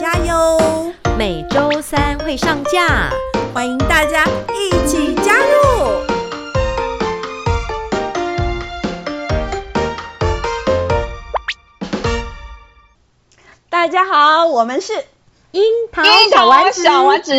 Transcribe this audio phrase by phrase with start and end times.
[0.00, 0.94] 大家哟。
[1.16, 3.10] 每周三会上架，
[3.52, 4.24] 欢迎大家
[4.54, 6.04] 一起加入。
[13.68, 14.92] 大家好，我们是
[15.50, 16.84] 樱桃小丸子。
[16.84, 17.32] 小丸子，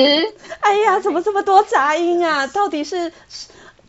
[0.60, 2.46] 哎呀，怎么这么多杂音啊？
[2.48, 3.14] 到底是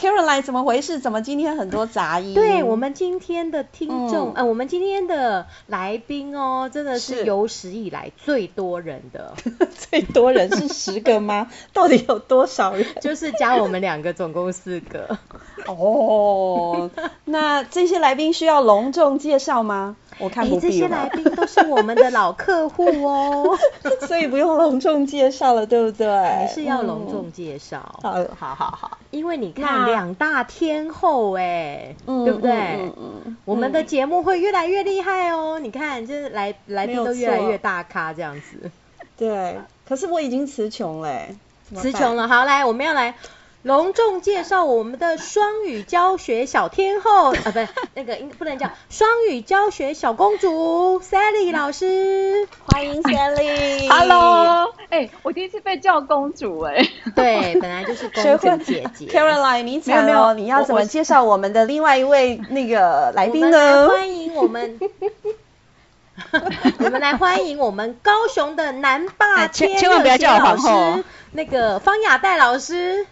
[0.00, 0.98] ？Caroline，怎么回事？
[0.98, 2.34] 怎么今天很多杂音？
[2.34, 9.34] 对，我们今天的听众，嗯、呃，我们今天的来宾哦，真的是有史以来最多人的。
[9.90, 11.50] 最多人是十个吗？
[11.74, 12.86] 到底有多少人？
[13.02, 15.18] 就是加我们两个，总共四个。
[15.66, 16.90] 哦，
[17.24, 19.96] 那这些来宾需要隆重介绍吗？
[20.20, 20.70] 我看不必了。
[20.70, 23.58] 这些来宾都是我们的老客户哦，
[24.06, 26.06] 所以不用隆重介绍了，对不对？
[26.06, 27.78] 还是要隆重介绍。
[28.02, 28.98] 好，好，好，好。
[29.10, 32.52] 因为你看两大天后哎，对不对？
[32.52, 33.36] 嗯嗯。
[33.44, 35.58] 我们的节目会越来越厉害哦。
[35.58, 38.70] 你看，就是来来宾都越来越大咖这样子。
[39.16, 39.56] 对。
[39.88, 41.26] 可是我已经词穷了，
[41.74, 42.28] 词穷了。
[42.28, 43.14] 好，来，我们要来。
[43.62, 53.86] 隆重介绍我们的双语教学小天后 啊，不是那个应不能叫双语教学小公主 Sally 老师，欢迎 Sally。
[53.86, 56.90] Hello，哎、欸，我第一次被叫公主哎、欸。
[57.14, 59.04] 对，本来就是公主姐姐。
[59.06, 63.88] Caroline，你没有没有，你要怎么介绍我们的另外一位那个来宾呢？
[63.90, 64.80] 欢迎我们，
[66.80, 73.06] 我们来欢迎我们高雄的南霸天，千万不要叫我皇后，那个方雅黛老师。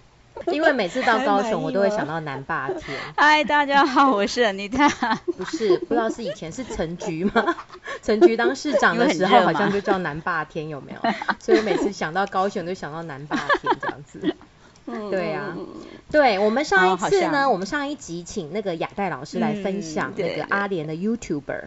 [0.52, 2.98] 因为每次到高雄，我都会想到南霸天。
[3.16, 4.88] 嗨，大家好，我是 Anita。
[5.36, 7.56] 不是，不知道是以前是陈菊吗？
[8.02, 11.10] 陈菊当市长的时候，好像就叫南霸天，有没有？
[11.38, 14.34] 所以每次想到高雄，就想到南霸天这样子。
[15.10, 15.54] 对啊，
[16.10, 21.64] 对，我们上一次呢，我们上一集请那个雅黛老师来分享那个阿联的 YouTuber，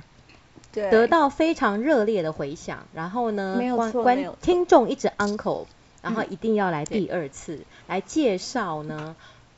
[0.72, 2.86] 对，得到非常热烈的回响。
[2.94, 5.66] 然后呢，观观听众一直 uncle。
[6.02, 9.18] 然后一定要来第二次、嗯、来介绍呢，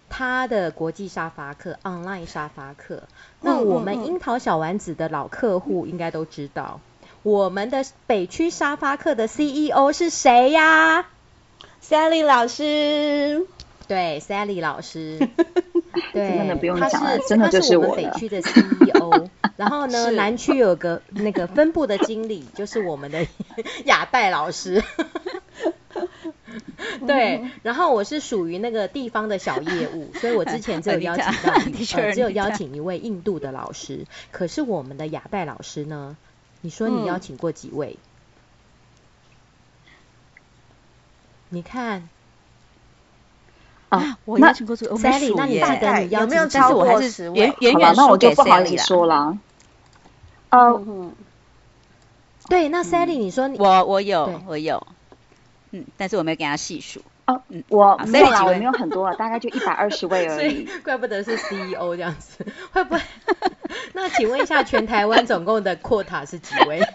[0.10, 3.04] 他的国际沙发课 online 沙发课。
[3.42, 11.06] 那我们樱桃小丸子的老客户应该都知道，嗯、我们的北区沙发课的 CEO 是谁呀
[11.88, 13.46] ？Sally 老师。
[13.88, 15.20] 对，Sally 老师。
[16.12, 17.96] 对，真的不用讲了，真的就是我。
[17.96, 19.30] 们北区的 CEO。
[19.58, 23.28] 然后呢，南区有个那个分部的经理，就是我们的
[23.86, 24.84] 雅代老师。
[27.08, 31.60] 对，然后我是属于那个地方的小业务， 所以我之前只有邀请到，
[32.14, 34.06] 只有邀请一位印度的老师。
[34.32, 36.18] 可是我们的雅代老师呢？
[36.62, 37.98] 你说你邀请过几位？
[41.50, 42.08] 你看
[43.90, 49.38] 啊，我邀请过 Sally，那你记得你邀请，但是我还是远远远那我就不好意思说了。
[50.50, 51.14] 嗯，
[52.48, 54.88] 对，那 Sally，你说我我有我有。
[55.74, 57.42] 嗯，但是我没有给他细数哦。
[57.50, 60.68] 嗯，我没有啦，我没有很多， 大概就一百二十位而已。
[60.84, 63.02] 怪不得是 CEO 这样子，会不会？
[63.94, 66.80] 那请问一下，全台湾总共的 quota 是几位？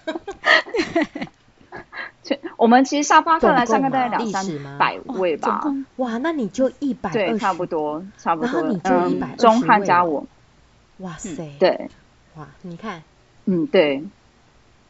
[2.23, 5.63] 全我们其实沙发课来上课大概两三百位吧。
[5.97, 8.61] 哇，那你就一百对，差不多，差不多。
[8.61, 10.27] 然后你就一百二十中汉加我。
[10.99, 11.57] 哇塞！
[11.59, 11.89] 对。
[12.35, 13.03] 哇，你看。
[13.47, 14.05] 嗯，对。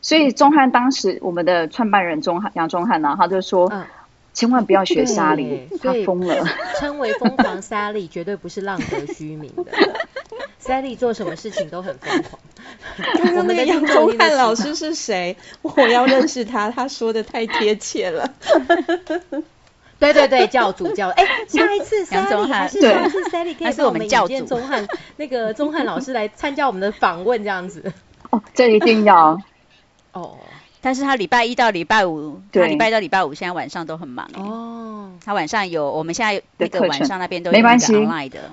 [0.01, 3.73] 所以钟汉当时我们的创办人钟汉杨钟汉呢，他就说，
[4.33, 6.45] 千万不要学 Sally，他疯了。
[6.79, 9.65] 称为疯狂 Sally，绝对不是浪得虚名的。
[10.63, 12.41] Sally 做什么事情都很疯狂。
[13.37, 15.37] 我们的杨钟汉老师是谁？
[15.63, 18.33] 我要认识他，他说的太贴切了。
[19.99, 24.87] 对对对，教主教，哎，下一次 Sally 还是下一次 Sally 可以跟我们教主钟汉
[25.17, 27.93] 那个钟汉老师来参加我们的访问，这样子。
[28.31, 29.37] 哦，这一定要。
[30.13, 30.39] 哦，
[30.81, 35.13] 但是他礼拜一到礼拜五，他礼拜一到礼拜五现在晚上都很忙哦。
[35.25, 38.51] 他晚上有，我们现在那个晚上那边都有 online 的，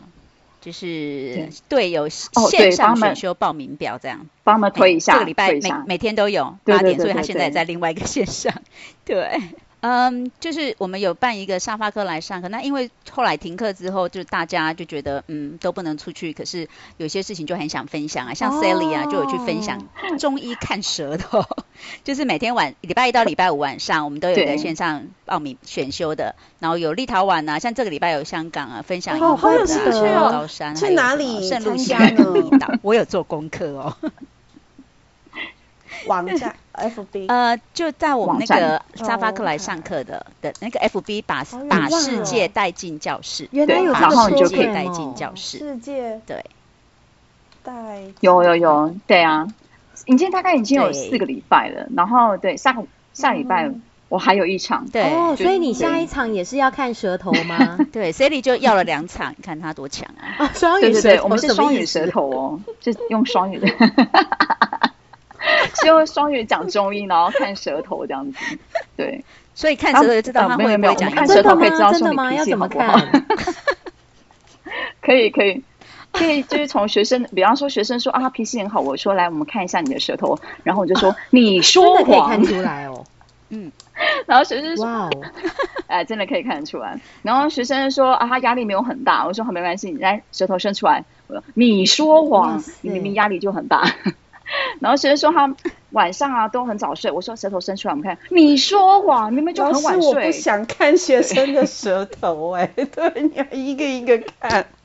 [0.62, 1.92] 就是对。
[1.92, 5.14] 有线上选修报名表这样，帮我们推一下。
[5.14, 8.54] 这个礼拜每每天都有八点，所以他现在在另外一个线上。
[9.06, 9.40] 对，
[9.88, 16.68] 嗯，就是我们有办一个沙发课来上课，那因为后来停课之后，就大家就觉得嗯都不能出去，可是
[16.98, 19.88] 有些事情就很想分享啊，像 Sally 啊就有去分享
[20.18, 21.46] 中医看舌头，
[22.04, 32.00] 就是每天晚礼拜一到礼拜五晚上，我们都有在线上报名选修的，然后有立陶宛啊，像这个礼拜有香港啊，分享英文的、啊，高山去哪里圣露西亚
[32.82, 33.96] 我有做功课哦。
[36.08, 46.44] 网站 FB 呃，就在我们那个沙发客来上课的的那个 FB 把把世界带进教室，原来有把世界带进教室，世界对，
[47.64, 49.48] 带有有有，对啊，
[50.06, 52.76] 已经大概已经有四个礼拜了，然后对下
[53.14, 53.72] 下礼拜
[54.10, 57.78] 我还有一场，对，哦，所以你下一场也是要看舌头吗？
[57.92, 60.52] 对， Sally 就要了两场，你 看他多强啊！
[60.54, 63.68] 双语舌头，我们是双语舌头哦，就用双语的。
[65.74, 68.58] 是用双语讲中医，然后看舌头这样子，
[68.96, 69.24] 对，
[69.54, 71.10] 所以看舌头就知道他会不会讲。
[71.12, 73.00] 看舌头可以知道说你脾气好不好。
[75.02, 75.64] 可以可以
[76.12, 83.04] 可以，就是从学生，比方说学生说啊，他脾气很好，我说来，我们看一下你的舌头，然后我就说你说谎，可以看出来哦，
[83.50, 83.72] 嗯，
[84.26, 85.10] 然后学生说，哇哦，
[85.88, 87.00] 哎，真的可以看得出来。
[87.22, 93.94] 然后学生说啊，他压力没有很大，我说好，没关系，你来舌头伸出来，我说你说谎，你明明压力就很大。
[94.80, 95.56] 然后学生说他
[95.92, 98.18] 晚上啊都很早睡，我说舌头伸出来，我们看。
[98.30, 100.10] 你说谎，明明就很晚睡。
[100.10, 104.66] 我不想看学生的舌头哎， 对，你要一个一个看。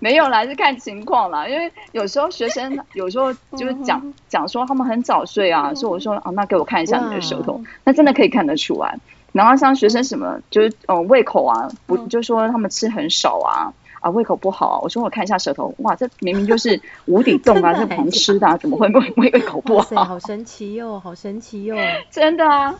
[0.00, 8.96] 没有啦，是看情况啦，因为有时候学生有时候就是讲讲说他们很早睡啊，所以我说啊，那给我看一下你的舌头，那真的可以看得出来。
[9.32, 13.72] 然后像学生什么就是嗯胃口啊，不就说他们吃很少啊。
[14.00, 14.80] 啊，胃口不好啊！
[14.82, 20.04] 我说我看一下舌头，哇，这明明就是 无底洞啊，这狂吃的，啊，怎么会胃胃胃口不好？
[20.04, 21.80] 好神奇哟，哦，好神奇哟，哦！
[22.10, 22.74] 真的啊，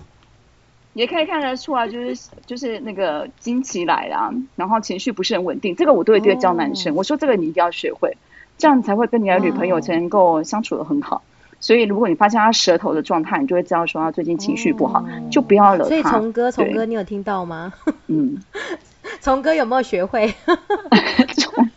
[0.95, 5.75] 也可以看得出来，就是就是那个经期来了，然后情绪不是很稳定。
[5.75, 8.17] 这个我都会对教男生，哦，我说这个你一定要学会，
[8.57, 11.23] 这样才会跟你的女朋友才能够相处的很好。
[11.61, 15.89] 所以如果你发现他舌头的状态，你就会知道说他最近情绪不好，哦，就不要惹他。
[15.89, 17.73] 所以从哥，从哥，你有听到吗？
[18.07, 18.41] 嗯。
[19.21, 20.35] 从哥有没有学会？
[21.37, 21.69] 从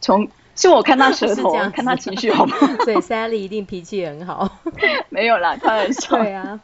[0.00, 2.66] 从是我看他舌头，看他情绪好不好？
[2.84, 4.58] 所以 Sally 一定脾气很好。
[5.10, 6.18] 没有啦，开玩笑。
[6.18, 6.60] 对啊。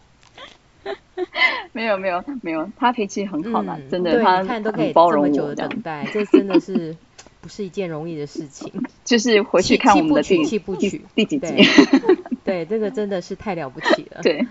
[1.72, 6.96] 没有没有没有，他脾气很好啦，嗯、真的，他看都可以这么久的等待，这真的是
[7.40, 8.72] 不是一件容易的事情。
[9.04, 11.46] 就是回去看我们的第七部曲第几集。
[12.44, 14.22] 对，这个真的是太了不起了。
[14.22, 14.46] 对。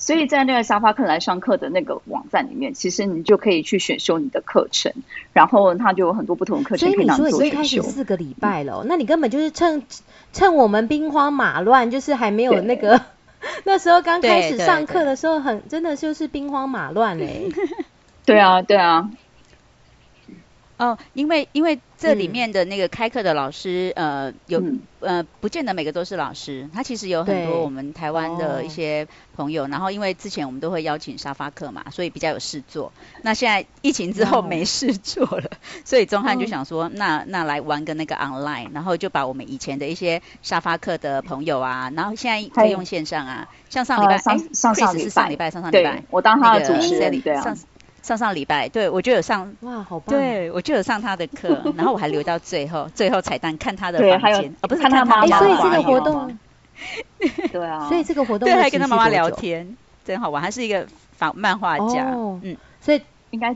[0.00, 4.92] 所以在那个沙发客来上课的那个网站里面，其实你就可以去选修你的课程，
[5.32, 7.36] 然后它就有很多不同的课程可以让你做选修。
[7.36, 9.84] 所以你说已经开始四个礼拜了，嗯，那你根本就是趁
[10.32, 13.00] 趁我们兵荒马乱，就是还没有那个
[13.64, 17.50] 那时候刚开始上课的时候很，很真的就是兵荒马乱嘞。
[18.24, 19.10] 对啊，对啊。
[20.80, 24.62] 哦，因为因为这里面的那个开课的老师，嗯、呃，有
[25.00, 29.06] 呃，不见得每个都是老师，他其实有很多我们台湾的一些
[29.36, 32.92] 朋友，然后因为之前我们都会邀请沙发客嘛，所以比较有事做。
[33.20, 35.50] 那现在疫情之后没事做了，
[35.84, 47.54] 所以钟汉就想说，那那来玩个那个 online，然后就把我们以前的一些沙发客的朋友啊，然后现在可以用线上啊，像上礼拜，上上上礼拜，上礼拜，上上礼拜，我当他的主持人，对啊。
[48.02, 50.14] 上上礼拜，对我就有上，哇，好棒！
[50.14, 56.38] 对我就有上他的课， 然后我还留到最后，最后彩蛋看他的房间，哦，不是看他妈妈，所以这个活动，
[57.52, 60.86] 对啊， 所以这个活动对，还跟他妈妈聊天，真好玩，还是一个
[61.16, 63.54] 仿漫画家，嗯，所以应该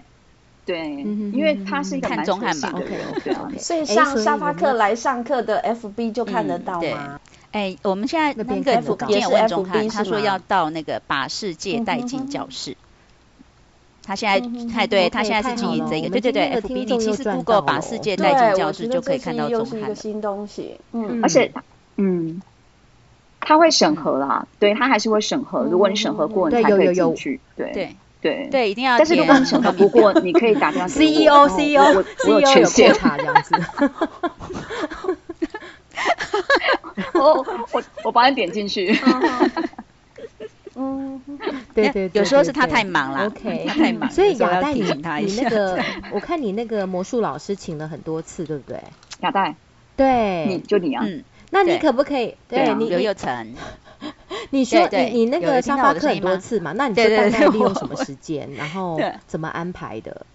[0.67, 0.91] 对，
[1.33, 7.21] 因为他是一个看中汉吧，OK OK，所以上沙发课来上课的 FB 就看得到吗？
[7.53, 8.73] 哎，我们现在那个
[9.09, 12.77] 也有问中翰，他说要到那个把世界带进教室。
[14.07, 14.41] 他现在，
[14.73, 19.81] 太对，他现在是经营这个，对对对，FB 你其实 Google 把世界带进教室就可以看到宗翰。
[19.81, 21.53] 一个新东西，嗯，而且，
[21.97, 22.43] 嗯，
[23.41, 28.49] 他会审核啦，对他还是会审核，如果你审核过，你才可以进去，对对对。
[28.51, 28.99] 对，一定要。
[28.99, 33.55] 但是如果你审核不过，你可以打电话 CEO CEO CEO 有检查这样子。
[37.15, 38.99] 我我 我帮你点进去。
[40.77, 41.21] 嗯，
[41.75, 48.83] 对对，有时候是他太忙了，OK，他太忙，所以亚代你你那个，我看你那个魔术老师请了很多次，对不对？
[49.21, 49.55] 亚代，
[49.97, 52.37] 对，你就你啊，嗯，那你可不可以？
[52.49, 53.55] 对你刘又成，
[54.51, 56.73] 你说你你那个沙发课很多次嘛？
[56.73, 60.27] 那你就大概利用什么时间， 然后怎么安排的？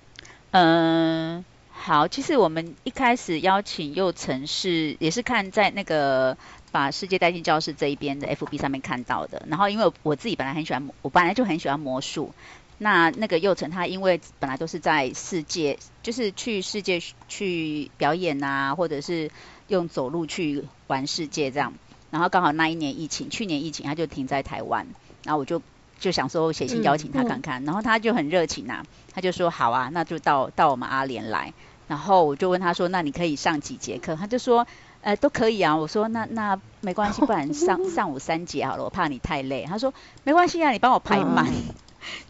[0.52, 6.38] 嗯，好，其实我们一开始邀请又成是也是看在那个。
[6.72, 12.34] 把世界带进教室这一边的 FB 上面看到的，然后因为我自己本来很喜欢，我本来就很喜欢魔术，
[12.78, 19.30] 那那个幼成他因为本来都是在世界，就是去世界去表演啊，或者是
[19.68, 21.74] 用走路去玩世界这样。
[22.12, 24.88] 然后刚好那一年疫情，去年疫情他就停在台湾，
[25.24, 25.62] 然后我就
[26.00, 31.54] 就想说写信邀请他看看，嗯嗯、然后他就很热情啊，他就说好啊，那就到到我们阿联来。
[31.88, 34.16] 然后我就问他说，那你可以上几节课？
[34.16, 34.68] 他就说，
[35.02, 35.76] 呃，都可以啊。
[35.76, 39.66] 我说那那没关系，不然上 上午三节好了，我怕你太累。
[39.68, 41.46] 他说没关系啊，你帮我排满。
[41.48, 41.52] 嗯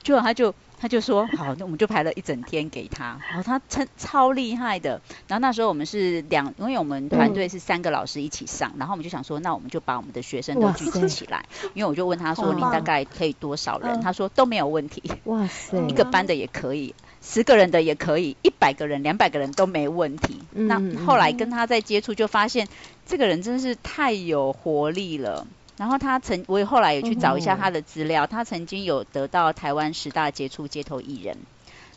[0.02, 5.00] 就他就他就说好，那我们就排了一整天给他，然后他超超厉害的。
[5.28, 11.46] 然后那时候我们是两，因为我们团队是三个老师一起上，然后我们就想说，那我们就把我们的学生都聚集起来。
[11.76, 14.02] 因为我就问他说，你大概可以多少人？
[14.02, 15.04] 他说都没有问题。
[15.26, 20.40] 哇塞，一个班的也可以，十个人的也可以，一百个人、两百个人都没问题。
[20.52, 22.68] 那后来跟他在接触，就发现
[23.06, 25.46] 这个人真是太有活力了。
[25.78, 31.38] 然后他曾，我也后来也去找一下他的资料，他曾经有得到台湾十大杰出街头艺人。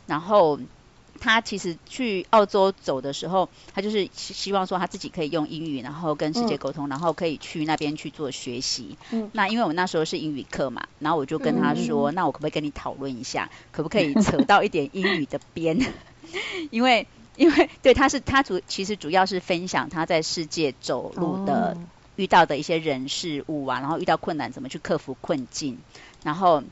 [0.07, 0.59] 然后
[1.23, 8.97] 他其实去澳洲走的时候，他就是希望说他自己可以用英语，然后跟世界沟通，然后可以去那边去做学习。
[9.31, 15.79] 那因为我们那时候是英语课嘛，然后我就跟他说，那我可不可以跟你讨论一下，可不可以扯到一点英语的边？
[16.73, 21.77] 因为因为对他是他主其实主要是分享他在世界走路的。
[22.17, 25.79] 遇到的一些人事物啊，然后遇到困难怎么去克服困境，
[26.23, 26.63] 然后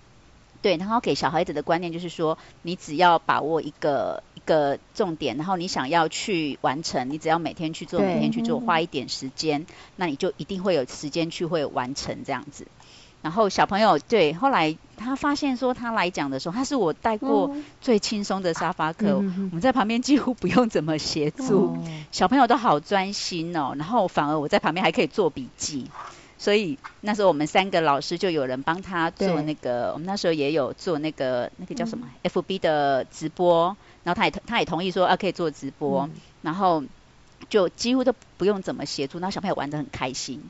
[0.61, 9.65] 对，然后给小孩子的观念就是说，你只要把握一个一个重点，然后你想要去完成，你只要每天去做，每天去做，花一点时间，
[9.97, 12.67] 那你就一定会有时间去会完成这样子。
[13.23, 23.75] 然后小朋友对，后来他发现说他来讲的时候，他是我带过最轻松的沙发课，嗯、我们在旁边几乎不用怎么协助，嗯、小朋友都好专心哦。
[23.77, 25.91] 然后反而我在旁边还可以做笔记，
[26.41, 36.83] 所以那时候我们三个老师就有人帮他做那个，我们那时候也有做那个那个叫什么、嗯、FB 的直播，然后他也他也同意说啊可以做直播，嗯、然后
[37.51, 40.43] 就几乎都不用怎么协助，那小朋友玩得很开心。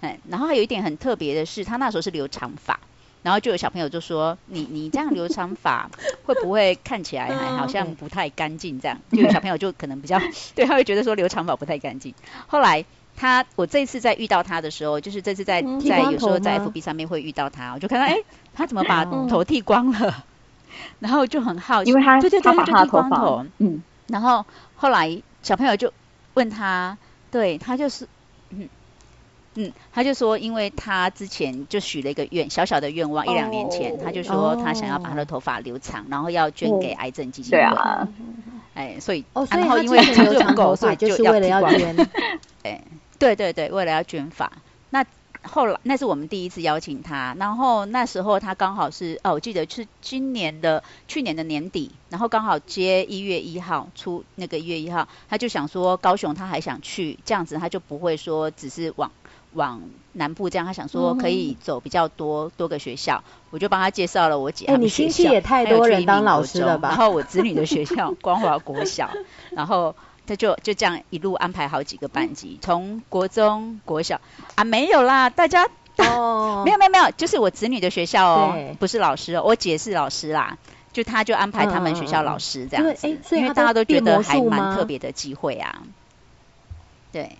[0.00, 2.80] 哎，然后还有一点很特别的是，他那时候是留长发，
[3.22, 5.88] 然后就有小朋友就说：“你你这样留长发，
[6.26, 10.20] 会不会看起来还好像不太干净？”这样，就有小朋友就可能比较
[10.56, 12.12] 对，他会觉得说留长发不太干净。
[12.48, 12.84] 后来
[13.18, 18.16] 他我这次在遇到他的时候，就是这次在在有时候在 FB 上面会遇到他，我就看到哎，
[18.54, 20.24] 他怎么把头剃光了？
[21.00, 24.46] 然后就很好奇，因为他对对对，他就剃光头，嗯，然后
[24.76, 25.92] 后来小朋友就
[26.34, 26.96] 问他，
[27.32, 28.06] 对他就是
[28.50, 28.68] 嗯。
[29.54, 37.58] 嗯，他就说，因为他之前就许了一个愿，小小的愿望，一两年前他就说他想要把他的头发留长，然后要捐给癌症基金会。
[37.58, 38.06] 对啊，
[38.74, 41.96] 哎，所以，然后因为长留长头发就是为了要捐。
[42.62, 42.84] 哎，
[43.18, 44.52] 对对对，为了要捐法。
[44.90, 45.04] 那
[45.42, 59.10] 后来那是我们第一次邀请他，然后那时候他刚好是哦，我记得是今年的去年的年底，然后刚好接一月一号出那个一月一号，他就想说高雄他还想去，这样子他就不会说只是往。
[59.54, 59.80] 往
[60.12, 65.04] 南部这样，他想说可以走比较多、嗯、多个学校，我就帮他介绍了我姐他们学校。
[65.04, 66.90] 哎、欸，你亲戚也太多人当老师了吧？
[66.90, 69.10] 然后我子女的学校光华国小，
[69.50, 69.96] 然后
[70.28, 74.20] 他就就这样一路安排好几个班级，从国中、国小。
[74.54, 75.66] 啊没有啦，大家
[75.96, 80.58] 哦， 没有没有没有，就是我子女的学校哦，不是老师哦，我姐是老师啦，
[80.92, 85.82] 就他就安排他们学校老师这样子，因为大家都觉得还蛮特别的机会啊，
[87.10, 87.38] 对。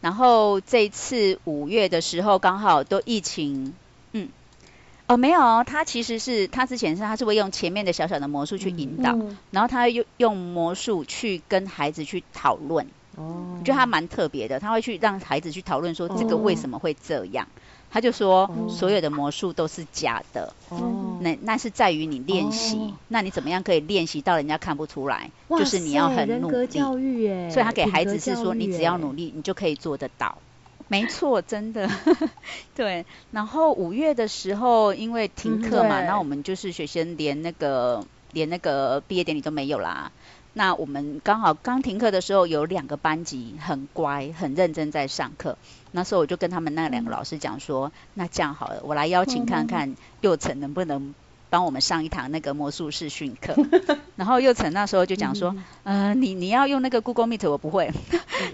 [0.00, 3.72] 然后这一次五月的时候，刚好都疫情，嗯，
[5.06, 17.46] 哦，没有，他其实是他之前是他是会用前面的小小的魔术去引导，嗯、然后他用用魔术去跟孩子去讨论，哦，我觉得他蛮特别的，他会去让孩子去讨论说这个为什么会这样。
[17.46, 17.60] 哦
[17.94, 25.30] 他就说，所有的魔术都是假的，哦、那那是在于你练习，哦、那你怎么样可以练习到人家看不出来？
[25.48, 26.66] 就是你要很努力，
[27.52, 30.38] 所以他给孩子是说，你只要努力，你就可以做得到。
[30.94, 31.90] 没错，真的，
[32.76, 33.04] 对。
[33.32, 40.12] 然后五月的时候，因为停课嘛，那、嗯、我们就是学生连那个连那个毕业典礼都没有啦。
[40.52, 45.58] 那我们刚好刚停课的时候，有两个班级很乖、很认真在上课。
[45.90, 51.12] 那时候我就跟他们那两个老师讲说，嗯、那这样好了，我来邀请看看幼成能不能
[51.54, 53.54] 帮我们上一堂那个魔术视讯课。
[54.18, 57.92] 然后佑成那时候就讲说，嗯、呃，你你要用那个 Google Meet，我不会，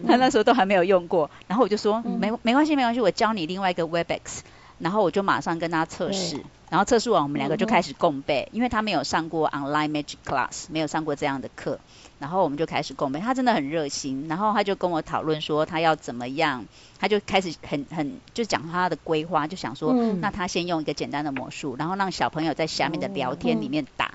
[0.06, 1.30] 他那时候都还没有用过。
[1.46, 4.40] 然后我就说，嗯、没没关系没关系，我教你另外一个 Webex。
[4.78, 11.78] 然后我就马上跟他测试，然后测试完我们两个就开始共背，嗯、因为他没有上过 online magic class，没有上过这样的课，
[12.20, 13.18] 然后我们就开始共备。
[13.18, 16.66] 他真的很热心，然后他就跟我讨论说他要怎么样，
[17.00, 24.14] 他就开始很很就讲他的规划，就想说，嗯、那他先用一个简单的魔术，然后让小朋友在下面的聊天里面打，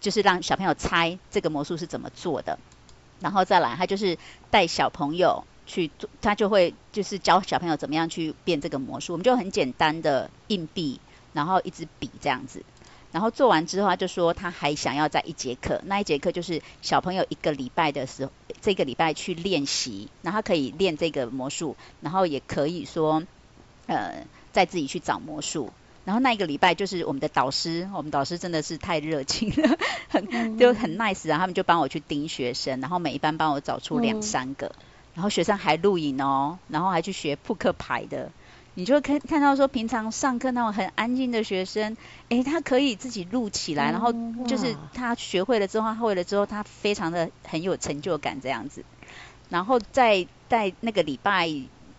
[0.00, 2.58] 就是让小朋友猜这个魔术是怎么做的，
[3.20, 4.16] 然后再来他就是
[4.50, 9.12] 带小朋友去做，他就会就是教小朋友怎么样去变这个魔术。
[9.12, 11.00] 我们就很简单的硬币，
[11.32, 12.62] 然后一支笔这样子。
[13.14, 23.22] 然后做完之后，他就说他还想要再一节课，那一节课就是小朋友一个礼拜的时候，这个礼拜去练习，然后他可以练这个魔术，然后也可以说，
[23.86, 25.70] 呃，再自己去找魔术。
[26.04, 29.78] 然后那一个礼拜就是我们的导师，我们导师真的是太热情了，
[30.08, 34.72] 很就很 nice，然后他们就帮我去盯学生，然后每一班帮我找出两三个，
[35.14, 38.32] 然后学生还录影哦，然后还去学扑克牌的。
[38.74, 41.96] 你就会看看到说，平常上课那种很安静的学生，
[42.28, 44.12] 诶，他可以自己录起来，然后
[44.46, 48.84] 就是他学会了之后，他会了之后，他非常的很有成就感这样子。
[49.48, 51.48] 然后在在那个礼拜，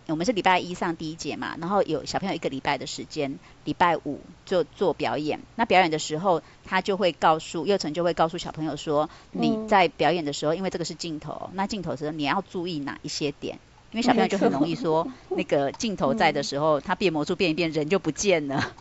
[0.07, 5.39] 我们是礼拜一上第一节嘛，然后有小朋友一个礼拜的时间，礼拜五就做表演。
[5.55, 13.59] 那表演的时候，他就会告诉幼成就会告诉小朋友说，你在表演的时候，因为这个是镜头，那镜头时候你要注意哪一些点。
[13.95, 18.73] 因为小朋友就很容易说，那个镜头在的时候，他变魔术变一变，人就不见了。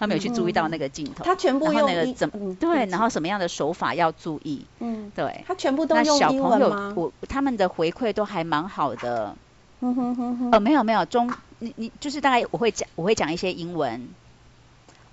[0.00, 1.22] 他没有去注意到那个镜头。
[1.22, 2.86] 他全部用那个怎么对？
[2.86, 4.64] 然后什么样的手法要注意？
[4.80, 5.44] 嗯，对。
[5.46, 6.58] 他全部都用英文吗？
[6.58, 9.36] 那小朋友，我他们的回馈都还蛮好的。
[9.78, 10.50] 嗯哼哼哼。
[10.52, 14.08] 哦，没有没有中，你你就是大概我会讲我会讲一些英文。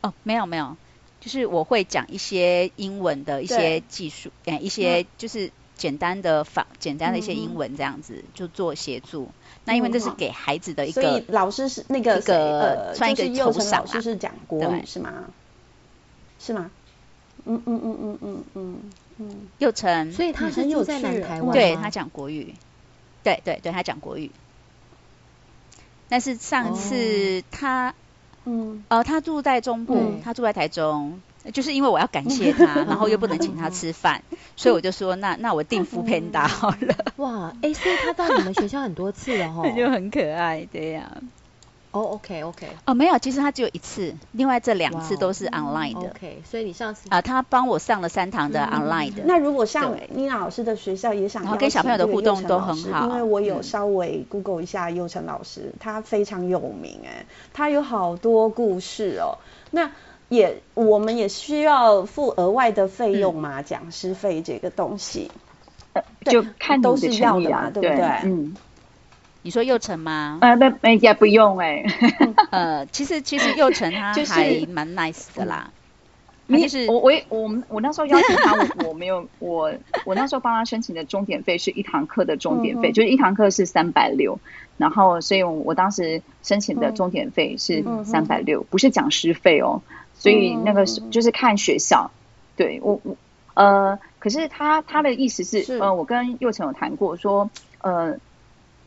[0.01, 0.75] 哦，没有没有，
[1.19, 5.51] 就是我会讲一些英文的一些技术，哎，一些就是。
[5.77, 9.27] 简单的法，简单的一些英文这样子、嗯、就做协助。
[9.65, 15.12] 那因为这是给孩子的一个，所以老师是那个一个呃，算一个幼成老师是讲国语是吗？
[16.39, 16.72] 是吗？
[17.46, 18.79] 嗯嗯嗯嗯嗯嗯
[19.17, 19.48] 嗯。
[19.60, 22.53] 幼成，所以他是住在南台湾，对他讲国语，
[23.24, 24.32] 对对对，他讲国语。
[26.08, 27.94] 但是上次他，
[28.46, 31.22] 嗯，哦，他住在中部，嗯、他住在台中。
[31.51, 34.23] 就是因为我要感谢 他，然后又不能请他吃饭，
[34.55, 36.95] 所以我就说那那我订 foodpanda 好了。
[37.17, 41.21] 哇，哎、欸，所以他到你们学校很多次了哈， 就很可爱，对呀、啊。
[41.91, 42.67] 哦、oh,，OK OK。
[42.85, 46.00] 哦，没有，其实他只有一次，另外这两次都是 online 的。
[46.01, 49.24] Wow, OK，所以你上次啊，他帮我上了三堂的 online 的。
[49.24, 59.37] 嗯、那如果像妮娜老师的学校也想，然后跟小朋友的互动都很好，因为我有稍微 Google 一下幼成老师，嗯、他非常有名哎，他有好多故事哦。
[59.72, 59.91] 那
[60.29, 63.61] 也，我们也需要付额外的费用嘛？
[63.61, 65.29] 讲师费这个东西，
[66.25, 68.05] 就看都是要的嘛，对不对？
[68.24, 68.55] 嗯，
[69.44, 70.40] 你说幼成吗？
[70.42, 71.85] 呃，那那也不用哎。
[72.50, 75.72] 呃，其实其实幼成他还蛮 nice 的啦。
[76.88, 79.74] 我我我我那时候邀请他，我我没有我
[80.05, 84.38] 我那时候帮他申请的钟点费是一堂课的钟点费，就是一堂课是三百六，
[84.77, 89.81] 然后所以我当时申请的钟点费是三百六，不是讲师费哦。
[90.25, 92.09] 所以那个是就是看学校，
[92.57, 93.16] 对我我
[93.53, 97.48] 呃，可是他他的意思是，是呃，我跟幼成有谈过说，
[97.81, 98.18] 呃，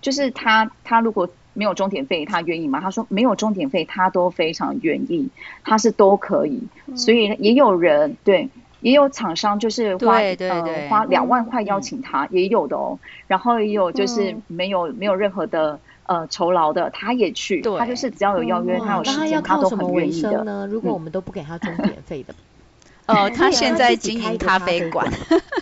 [0.00, 2.80] 就是他他如果没有钟点费，他愿意吗？
[2.80, 5.28] 他说没有钟点费，他都非常愿意，
[5.62, 6.60] 他是都可以。
[6.96, 8.48] 所以也有人对，
[8.80, 12.98] 也有厂商就是花呃花两万块邀请他，也有的哦。
[13.28, 15.78] 然后也有就是没有没有任何的。
[16.08, 20.42] 呃，酬劳的他也去，他就是只要有邀约，他有时间，他都很愿意的。
[20.42, 20.66] 呢？
[20.66, 22.34] 如果我们都不给他钟点费的，
[23.06, 25.06] 哦，他现在经营咖啡馆。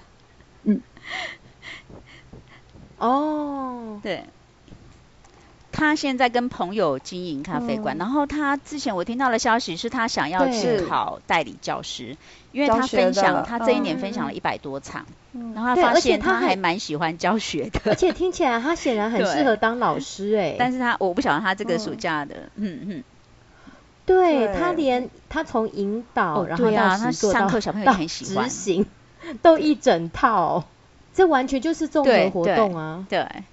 [0.63, 0.81] 嗯，
[2.97, 4.25] 哦，对，
[5.77, 12.17] 他现在跟朋友经营咖啡馆，然后他之前我听到的消息是他想要去考代理教师，
[12.51, 15.05] 因为他分享他这一年分享了一百多场。
[15.55, 20.57] 然后他发现他还蛮喜欢教学的，而且听起来他显然很适合当老师哎。
[20.59, 22.81] 但是他我不晓得他这个暑假的，嗯。
[22.89, 23.05] 嗯，
[24.07, 28.87] 对他连他从引导，然后到他上课小朋友很喜欢，执行
[29.43, 30.65] 都一整套，
[31.13, 33.05] 这完全就是综合活动啊。
[33.11, 33.45] 对对，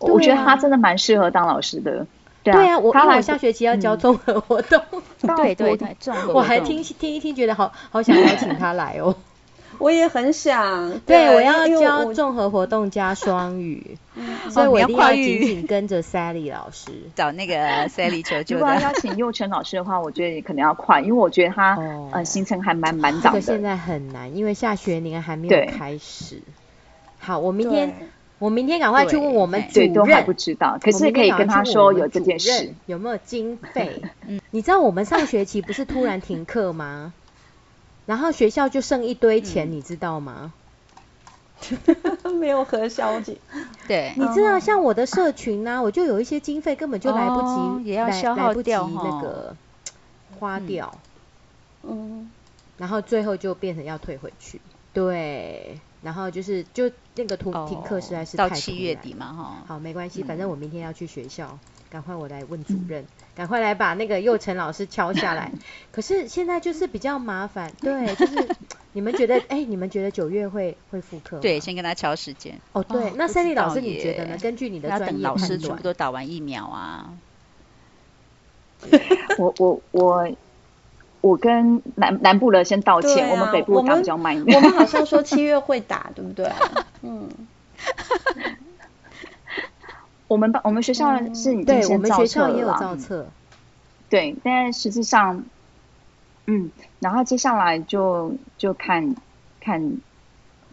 [0.00, 2.06] 我觉得他真的蛮适合当老师的。
[2.42, 4.82] 对啊，我因为我下学期要教综合活动，
[5.36, 6.34] 对 对对，综合。
[6.34, 9.16] 我还听听一听，觉得好好想邀请他来哦。
[9.78, 13.96] 我也很想，对，我要教综合活动加双语，
[14.50, 17.54] 所以我一定要紧紧跟着 Sally 老师，找那个
[17.88, 18.56] Sally 求救。
[18.56, 21.76] 如果要邀请幼成老师的话，我觉得可能要快，因为我觉得他
[22.12, 23.40] 呃行程还蛮蛮早的。
[23.40, 26.40] 现在很难，因为下学年还没有开始。
[27.24, 28.10] 好，我明天。
[28.40, 34.02] 我明天赶快去问我们主任，不知道，可是可以跟他说有这件事，有没有经 费？
[34.26, 37.14] 嗯，你知道我们上学期不是突然停课吗？
[38.04, 40.52] 然后学校就剩一堆钱，你知道吗？
[42.38, 43.38] 没有核销金。
[43.88, 47.40] 对，你知道像我的社群呢，我就有一些经费根本就来不
[47.78, 49.56] 及，也要消耗掉那个
[50.38, 50.98] 花掉。
[51.84, 52.30] 嗯，
[52.76, 54.60] 然后最后就变成要退回去，
[54.92, 65.50] 对，然后就是就那个图停课实在是太、哦、到七月底嘛哈，好没关系，反正我明天要去学校，赶、嗯、快我来问主任，赶、嗯、快来把那个幼成老师敲下来。
[65.90, 68.48] 可是现在就是比较麻烦，对， 就是
[68.92, 71.38] 你们觉得哎，你们觉得九月会会复课？
[71.40, 72.60] 对，先跟他敲时间。
[72.72, 74.36] 哦，对，哦、那 Sandy 老师你觉得呢？
[74.38, 77.14] 根据你的专业老师全部都打完疫苗啊。
[79.38, 80.36] 我我我
[81.24, 84.58] 我跟南南部的先道歉，啊、我们北部打比较慢一点。
[84.58, 86.52] 我们好像说 七月会打，对不对？
[87.00, 87.26] 嗯。
[90.28, 93.26] 我们班我们学校是已经先造册了，也有造册。
[94.10, 95.44] 对，但实际上，
[96.44, 99.16] 嗯，然后接下来就就看
[99.60, 99.96] 看。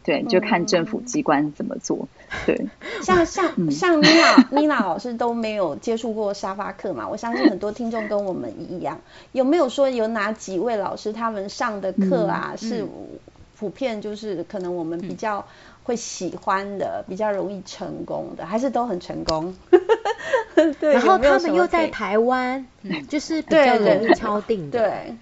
[0.04, 2.08] 对，就看政府机关怎么做。
[2.32, 2.68] 嗯、对，
[3.02, 7.08] 像像 像妮娜妮娜老师都没有接触过沙发课嘛？
[7.08, 9.00] 我相信很多听众跟我们一样，
[9.32, 12.88] 有没有说有哪几位老师他们上的课啊、嗯、是
[13.60, 15.46] 普遍就是可能我们比较
[15.84, 19.54] 会喜欢的，嗯、比较容易成功的，还是都很成功？
[20.80, 22.66] 对，然后他们又在台湾，
[23.10, 24.80] 就是比较容易敲定的。
[24.80, 25.16] 对，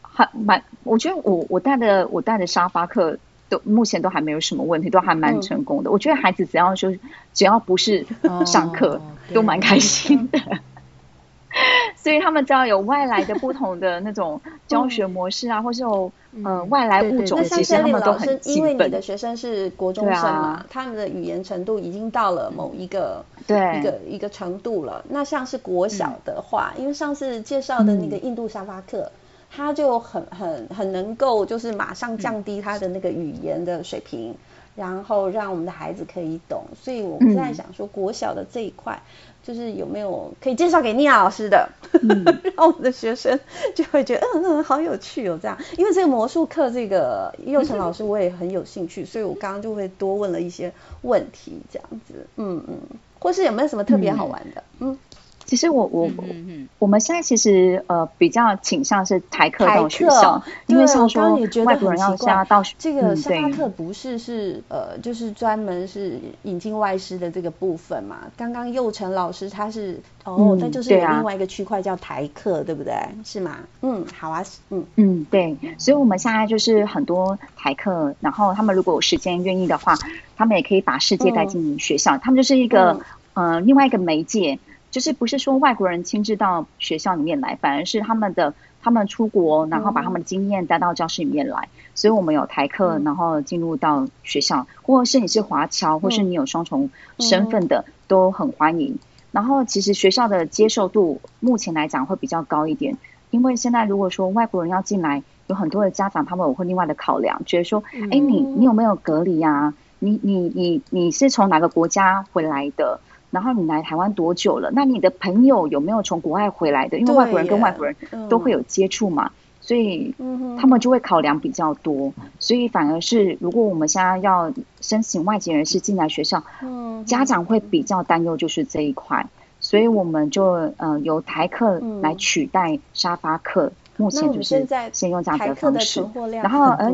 [0.00, 3.18] 还蛮，我觉得我我带的我带的沙发课。
[3.48, 5.90] 都目前都还没有什么问题，都还蛮成功的。
[5.90, 6.92] 嗯、我觉得孩子只要说，
[7.32, 8.06] 只要不是
[8.44, 9.00] 上课，哦、
[9.34, 10.40] 都蛮开心的。
[11.96, 16.12] 所以他们只要有外来的不同的那种教学模式啊，嗯、或是有
[16.44, 18.38] 呃外来物种，其实他们都很。
[18.44, 25.04] 因为你的学生是国中生嘛，啊、他们的语言程度已经到了某一个对一个一个程度了。
[25.08, 28.98] 那像是国小的话，嗯、因为上次介绍的那个印度沙发课。
[29.00, 29.12] 嗯
[29.50, 34.36] 他就很很很能够，就是马上降低他的那个语言的水平，嗯、
[34.76, 36.64] 然后让我们的孩子可以懂。
[36.80, 39.00] 所以我们现在想说，国小的这一块，
[39.42, 41.70] 就是有没有可以介绍给妮亚老师的，
[42.02, 42.24] 嗯、
[42.56, 43.40] 让我们的学生
[43.74, 45.56] 就会觉得，嗯嗯，好有趣哦，这样。
[45.78, 52.78] 因为这个魔术课，这个幼成老师我也很有兴趣，所以我刚刚就会多问了一些问题，这样子，嗯嗯，
[53.18, 54.90] 或是有没有什么特别好玩的，嗯。
[54.90, 54.98] 嗯
[55.46, 68.18] 其实我我、嗯、我们现在其实呃比较倾向是台客到学校，因为像说外国人要加到这个沙发课不是是呃就是专门是引进外师的这个部分嘛？
[68.36, 72.92] 刚刚幼成老师他是哦，那、嗯、就是有另外一个区块叫台客，对，不对？
[73.24, 73.58] 是吗？
[73.82, 79.94] 嗯，好啊，嗯嗯对，所以我们现在就是很多台客，然后他们如果有时间愿意的话，
[80.36, 83.00] 他们也可以把世界带进学校，嗯、他们就是一个、
[83.34, 84.58] 嗯、呃另外一个媒介。
[84.96, 91.58] 就是不是说外国人亲自到学校里面来，反而是他们的他们出国，然后把他们的经验带到教室里面来。
[91.64, 98.98] 嗯、所以我们有台客，然后进入到学校，或者是你是华侨，或是你有双重身份的，嗯、都很欢迎。
[99.32, 102.96] 然后其实学校的接受度目前来讲会比较高一点，
[103.28, 109.74] 因为现在如果说外国人要进来，有很多的家长他们会另外的考量，觉得说，哎，你你有没有隔离呀、啊？
[109.98, 112.98] 你你你你是从哪个国家回来的？
[113.36, 114.70] 然后你来台湾多久了？
[114.72, 116.98] 那你的朋友有没有从国外回来的？
[116.98, 117.94] 因为外国人跟外国人
[118.30, 120.14] 都会有接触嘛，嗯、所以
[120.58, 122.10] 他们就会考量比较多。
[122.38, 129.26] 所以反而是，如果我们现在要申请外籍人士进来学校，嗯、家长会比较担忧就是这一块。
[129.60, 130.44] 所以我们就
[130.78, 133.70] 呃由台客来取代沙发课。
[133.98, 136.04] 目前就是先用这样的方式，
[136.42, 136.92] 然后呃，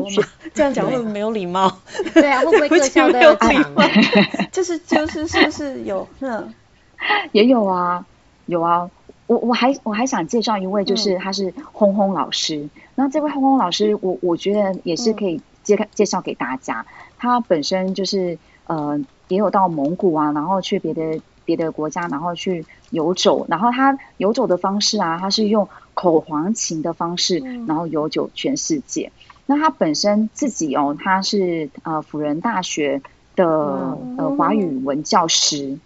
[0.53, 1.79] 这样讲会不会没有礼貌？
[2.13, 3.83] 对啊，会不会 各校都有礼貌？
[4.51, 6.07] 就是就是是不是有？
[6.21, 6.53] 嗯，
[7.31, 8.05] 也有啊，
[8.45, 8.89] 有啊。
[9.27, 12.69] 我我还我还想介绍一位，就是他是轰轰老师。
[12.95, 16.85] 那这位轰轰老师，我我觉得也是可以介介绍给大家。
[17.17, 18.37] 他本身就是
[18.67, 21.19] 呃，也有到蒙古啊，然后去别的。
[21.45, 29.11] 别的国家，然后去游走，然后他游走的方式啊，他是用口簧琴的方式，然后游走全世界。
[29.15, 33.01] 嗯、那他本身自己哦，他是呃辅仁大学
[33.35, 35.77] 的、嗯、呃华语文教师，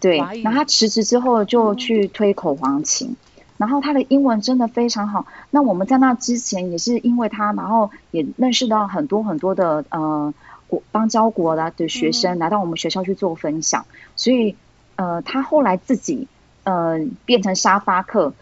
[0.00, 0.18] 对。
[0.18, 3.16] 然后他辞职之后就去推口簧琴，嗯、
[3.58, 5.26] 然后他的英文真的非常好。
[5.50, 10.32] 那我们在那之前也是因为他，然后也认识到很多很多的呃。
[10.70, 14.54] 国邦交国的的学生来到我们学校去做分享，嗯、所以
[14.96, 16.28] 呃，他后来自己
[16.64, 18.34] 呃变成沙发客，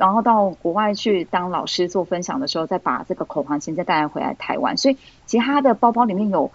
[0.00, 4.78] 然后到国外去当老师做分享的时候，再把这个口簧琴再带回来台湾。
[4.78, 6.50] 所以其实他的包包里面有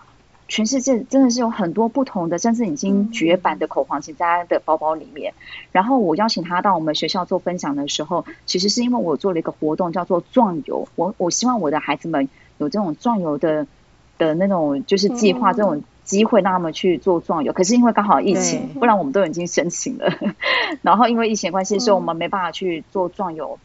[0.48, 5.32] 全世界真的是有很多不同的，甚至已经绝版的口簧琴在他的包包里面。
[5.32, 12.28] 嗯、然后我邀请他到我们学校做分享的时候，其实是因为我做了一个活动叫做壮游，我我希望我的孩子们
[12.58, 13.68] 有这种壮游的。
[14.18, 20.14] 的那种就是计划这种机会让他们去做壮游，嗯、可是因为刚好疫情，不然我们都已经申请了。
[20.82, 23.60] 然后因为疫情关系，所以我们没办法去做壮游。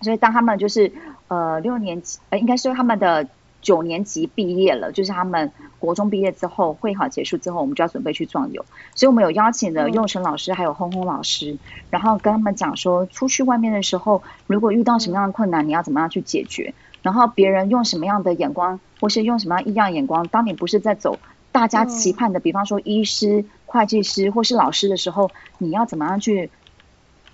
[0.00, 0.90] 嗯、所以当他们就是
[1.28, 3.28] 呃六年级，呃应该是他们的
[3.60, 8.64] 九年级毕业了，就是他们国中毕业之后，会考结束之后，我们就要准备去壮游。
[8.94, 11.58] 所以我们有邀请了幼成老师还有轰轰老师，
[11.90, 16.72] 然后跟他们讲说，出去外面的时候，如果遇到什么样的困难，你要怎么样去解决？
[17.02, 21.18] 然后别人用什么样的眼光，或是用什么样异样眼光，当你不是在走
[21.54, 26.50] 大家期盼的，比方说医师、会计师或是老师的时候，你要怎么样去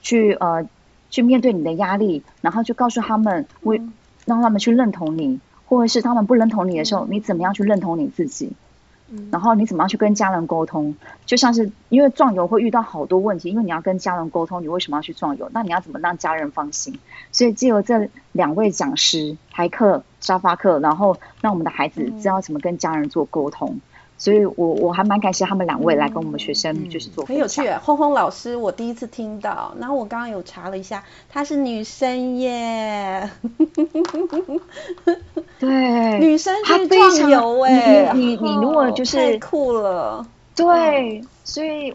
[0.02, 0.68] 去呃？
[1.12, 3.82] 去面对你的压力，然后去告诉他们，为
[4.26, 8.52] 让他们去认同你，或者是他们不认同你的时候，你怎么样去认同你自己？
[9.32, 10.94] 然后你怎么样去跟家人沟通？
[11.26, 15.50] 就像是因为壮游会遇到好多问题，因为你要跟家人沟通，你为什么要去壮游？
[15.52, 16.96] 那你要怎么让家人放心？
[17.32, 23.80] 所以借由这两位讲师，台课、沙发课，然后让我们的孩子知道怎么跟家人做沟通。
[24.20, 27.62] 所以我，我我还蛮感谢他们两位来跟我们学生就是做、嗯嗯、很有趣。
[27.82, 33.28] 轰轰老师，我第一次听到，然后我刚刚有查了一下，她是女生耶。
[35.58, 40.24] 对，女生去壮游哎，你你你如果就是、哦、太酷了。
[40.54, 41.92] 对，所以。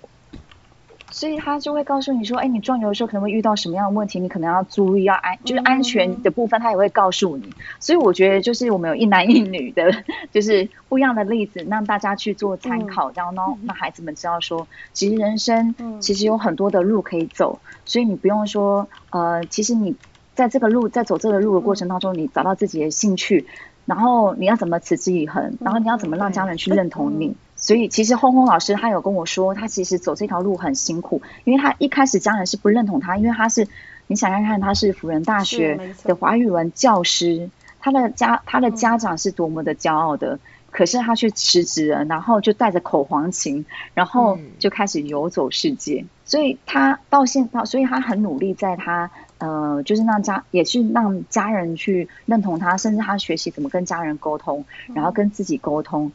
[1.15, 7.53] 所以他就会告诉你说，哎，你壮游的时候可能会遇到什么样的问题，你可能要注意，要安，就是安全的部分，他也会告诉你。
[7.79, 9.89] 所以我觉得，就是我们有一男一女的，
[10.33, 19.95] 就是不一样的例子，让大家去做参考，然后呢让孩子们知道说，其实人生其实有很多的路可以走，所以你不用说，呃，其实你
[20.33, 23.47] 在这个路，在走这个路的过程当中，你找到自己的兴趣，
[23.85, 27.37] 然后你要怎么持之以恒，然后你要怎么让家人去认同你。
[27.65, 33.67] 所以其实轰轰老师他有跟我说，他其实走这条路很辛苦，因为他一开始家人是不认同他，因为他是
[34.05, 37.49] 你想看看他是辅仁大学的华语文教师，
[37.79, 40.37] 他的家他的家长是多么的骄傲的，
[40.69, 46.05] 可是他却辞职了，然后就带着口簧琴，然后就开始游走世界。
[46.23, 56.11] 所以他到现在，所以他很努力，在他呃，就是让家也是让家人去认同他，甚至他学习怎么跟家人沟通，然后跟自己沟通。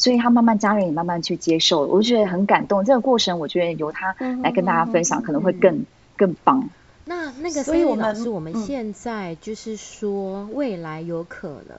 [0.00, 2.82] 所以他慢慢家人也慢慢去接受，我就觉得很感动。
[2.86, 5.86] 这个过程，我觉得由他来跟大家分享，可能会更、嗯、
[6.16, 6.70] 更棒。
[7.04, 11.76] 那那个，所以我们是我们现在就是说，未来有可能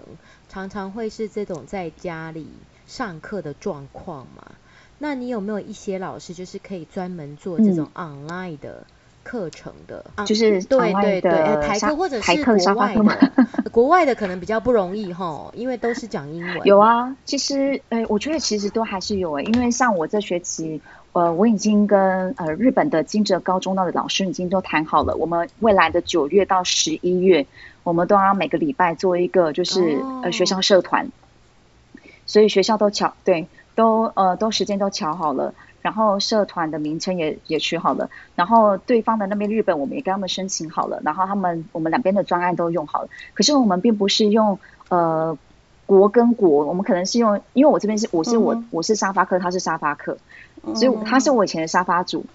[0.49, 2.47] 常常会是这种在家里
[2.85, 4.51] 上课的状况嘛？
[4.99, 8.85] 那你有没有一些老师，就是可以专门做这种 online 的？
[9.23, 11.31] 课程的，就是对对对，
[11.61, 13.31] 台课或者是国外的，
[13.71, 16.65] 国外的可能比较不容易哈，因为都是讲英文。
[16.65, 20.81] 有啊，其实，呃，我觉得其实都还是有诶，因为像我这学期，
[21.13, 27.45] 呃，我已经跟呃日本的金泽高中的老师已经都谈好了，我们未来的九月到十一月，
[27.83, 31.09] 我们都要每个礼拜做一个就是、哦、呃学校社团，
[32.25, 35.53] 所以学校都巧对，都呃都时间都巧好了。
[35.81, 43.09] 然后社团的名称也也取好了，然后对方的那边日本我们也跟他们申请好了，然后他们我们两边的专案都用好了。
[43.33, 45.37] 可是我们并不是用呃
[45.85, 50.17] 国跟国，我们可能是用，因为我这边是我是我、嗯、我是沙发客，他是沙发客，
[50.75, 52.25] 所以他是我以前的沙发主。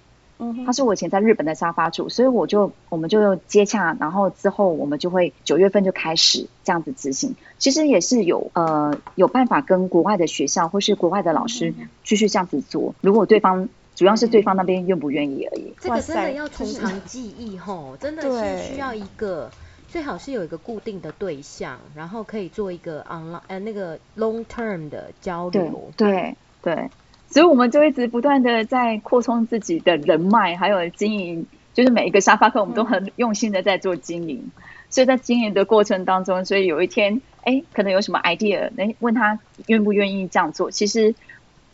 [0.67, 7.35] 他是我以前在日本的沙发主，所以我就我们就接洽，然后之后我们就会九月份就开始这样子执行。
[7.59, 11.73] 其实也是有呃有办法跟国外的学校或是国外的老师
[12.05, 12.95] 继续这样子做。
[13.01, 15.73] 如果对方主要是对方那边愿不愿意而已。
[15.81, 19.51] 这个真的要从长 计议吼，真的是需要一个
[19.89, 25.91] 最好是有一个固定的对象，然后可以做一个 online 呃那个 long term 的交流。
[25.97, 26.37] 对对。
[26.63, 26.91] 对
[27.37, 31.45] 所以我们就一直不断的在扩充自己的人脉，还有经营，
[31.75, 34.51] 就是每一个沙发客，我们都很用心的在做经营。
[34.89, 40.71] 所以在经营的过程当中，所以有一天，哎，可能有什么 idea，能问他愿不愿意这样做。
[40.71, 41.15] 其实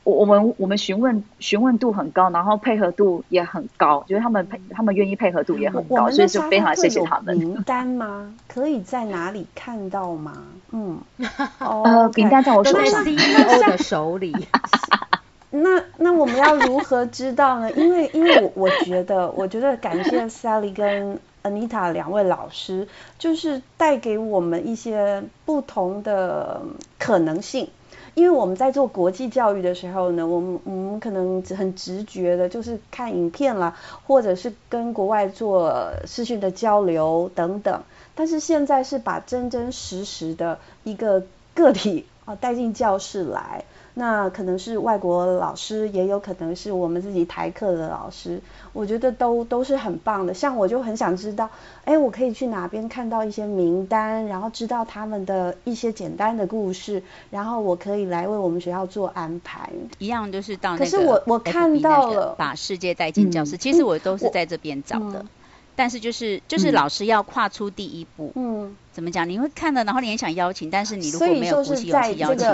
[0.02, 7.36] 我我们我们询问询问度很高，然后配合度也很高，就是他们配他们愿意配合度也很高，所以就非常谢谢他们。
[7.36, 8.34] 名单吗？
[8.48, 10.42] 可以在哪里看到吗？
[10.72, 10.98] 嗯，
[11.60, 14.34] 呃，名单在我手上，CEO 的手里。
[15.54, 17.70] 那那我们要如何知道呢？
[17.72, 22.88] 因为因为我我觉得我觉得感谢 Sally 跟 Anita 两位老师，
[23.18, 26.62] 就是带给我们一些不同的
[26.98, 27.68] 可能性。
[28.14, 37.82] 因为我们在做国际教育的时候呢，我们我们可能很直觉的，就是看影片啦，或者是跟国外做视讯的交流等等。
[38.14, 43.64] 但是现在是把真真实实的一个个体啊带进教室来。
[43.94, 48.40] 那可能是外国老师，也有可能是我们自己台课的老师，
[48.72, 50.32] 我觉得都都是很棒的。
[50.32, 51.50] 像我就很想知道，
[51.84, 59.68] 哎，我可以去哪边看到一些名单，然后知道他们的一些简单的故事，然后我可以来为我们学校做安排。
[59.98, 63.56] 一样就是到那个，可是我我看到了，把世界带进教室。
[63.56, 65.20] 嗯、其实我都是在这边找的。
[65.20, 65.28] 嗯
[65.74, 68.30] 但是就是就是老师要跨出第一步。
[68.34, 68.76] 嗯。
[68.92, 69.28] 怎么讲？
[69.28, 72.46] 你会看的，然后你也想邀请，但是你如果没有鼓起勇气邀请，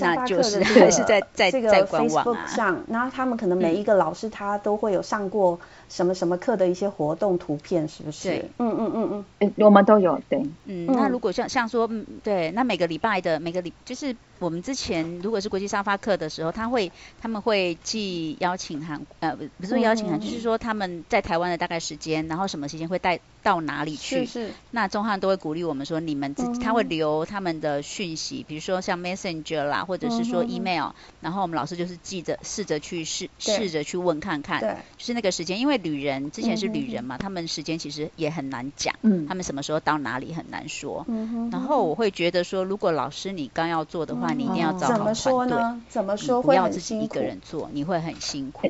[0.00, 8.28] 那就是 是在在这个 Facebook 上，然后他们可能每一个老师他都会有上过什么什么课的一些活动图片，是不是？
[8.28, 11.90] 对，嗯嗯嗯嗯，我们都有，对，嗯，那如果像像说，
[12.22, 14.14] 对，那每个礼拜的每个礼就是。
[14.38, 24.26] 我们之前如果是国际沙发课的时候，他会他们会寄邀请函，呃，不不是邀请函，嗯、就是说他们在台湾的大概时间，然后什么时间会带到哪里去。
[24.26, 24.50] 是是。
[24.72, 34.60] 那中汉都会鼓励我们说，你们自己、嗯、他会留他们的讯息，比如说像 Messenger 啦，或者是说 email，、嗯、然后我们老师就是记着试着去试试着去问看看，
[34.98, 44.94] 就是那个时间，因为旅人之前是旅人嘛，嗯、他们时间其实也很难讲，嗯，他们什么时候到哪里很难说，嗯，然后我会觉得说，如果老师你刚要做的话，嗯、你一定要找好。
[44.96, 45.80] 怎么说呢？
[45.88, 46.42] 怎么说？
[46.42, 48.68] 不要自己一个人做，你会很辛苦。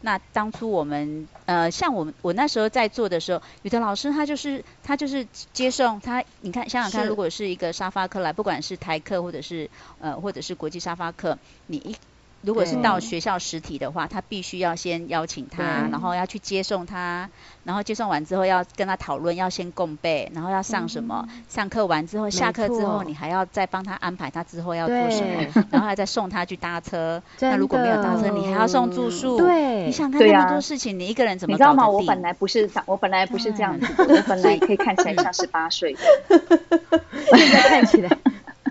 [0.00, 9.68] 那当初我们呃，像我们我那时候在做的时候，有的老师他就是他就是接送他，你看想想看，如果是一个沙发客来，不管是台客或者是
[10.00, 11.96] 呃或者是国际沙发客，你一。
[12.40, 17.28] 如果是到学校实体的话，他必须要先邀请他，然后要去接送他，
[17.64, 27.20] 然后接送完之后要跟他讨论，要先共备，然后要上什么，上课完之后，下课之后你还要再帮他安排他之后要做什么，然后还再送他去搭车。
[27.40, 29.36] 那如果没有搭车，你还要送住宿。
[29.38, 31.54] 对，你想看那么多事情，你一个人怎么？
[31.54, 31.88] 你知道吗？
[31.88, 36.00] 我本来不是，我本来不是这样子的，我本来可以看起来像十八岁的，
[37.36, 38.16] 现在看起来。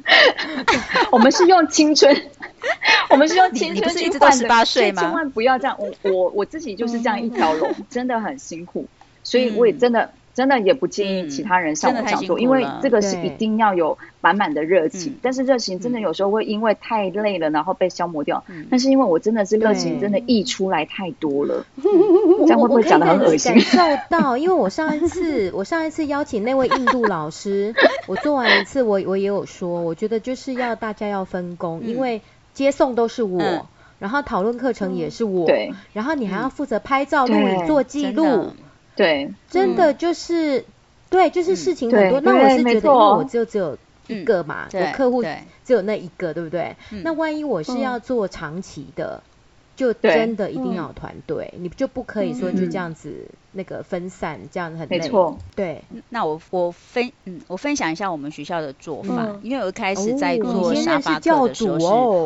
[1.12, 2.16] 我们是用青春，
[3.10, 4.66] 我们是用青春去换的。
[4.66, 5.02] 岁吗？
[5.02, 8.88] 千万不要这样，我我我自己就是这样一条龙，真的很辛苦，
[9.24, 10.12] 所以我也真的。
[10.38, 15.18] 真的也不建议其他人上我讲座，因为这个是一定要有满满的热情。
[15.24, 18.44] 但是热情真的有时候会因为太累了，然后被消磨掉。
[18.70, 21.66] 但是因为我真的是热情真的溢出来太多了，
[22.46, 23.52] 这样会不会讲的很恶心？
[23.58, 23.80] 感受
[24.12, 27.74] 到，因为我上一次我上一次邀请那位印度老师，
[28.06, 32.22] 我做完一次我我也有说，我觉得就是要大家要分工，因为
[32.54, 33.66] 接送都是我，
[33.98, 35.48] 然后讨论课程也是我，
[35.94, 38.52] 然后你还要负责拍照录影做记录。
[38.98, 40.66] 对，真的就是，
[41.10, 42.20] 对，就是事情很多。
[42.20, 45.24] 那我是觉得，因为我就只有一个嘛，我客户
[45.64, 46.76] 只有那一个，对不对？
[47.04, 49.22] 那万一我是要做长期的，
[49.78, 53.30] 就真的一定要有团队，你就不可以说就这样子。
[53.54, 55.82] 那个分散这样子很累，没错，对。
[56.10, 61.86] 那我我分嗯，我分享一下我们学校的做法，因为我一开始在做沙发课的时候，是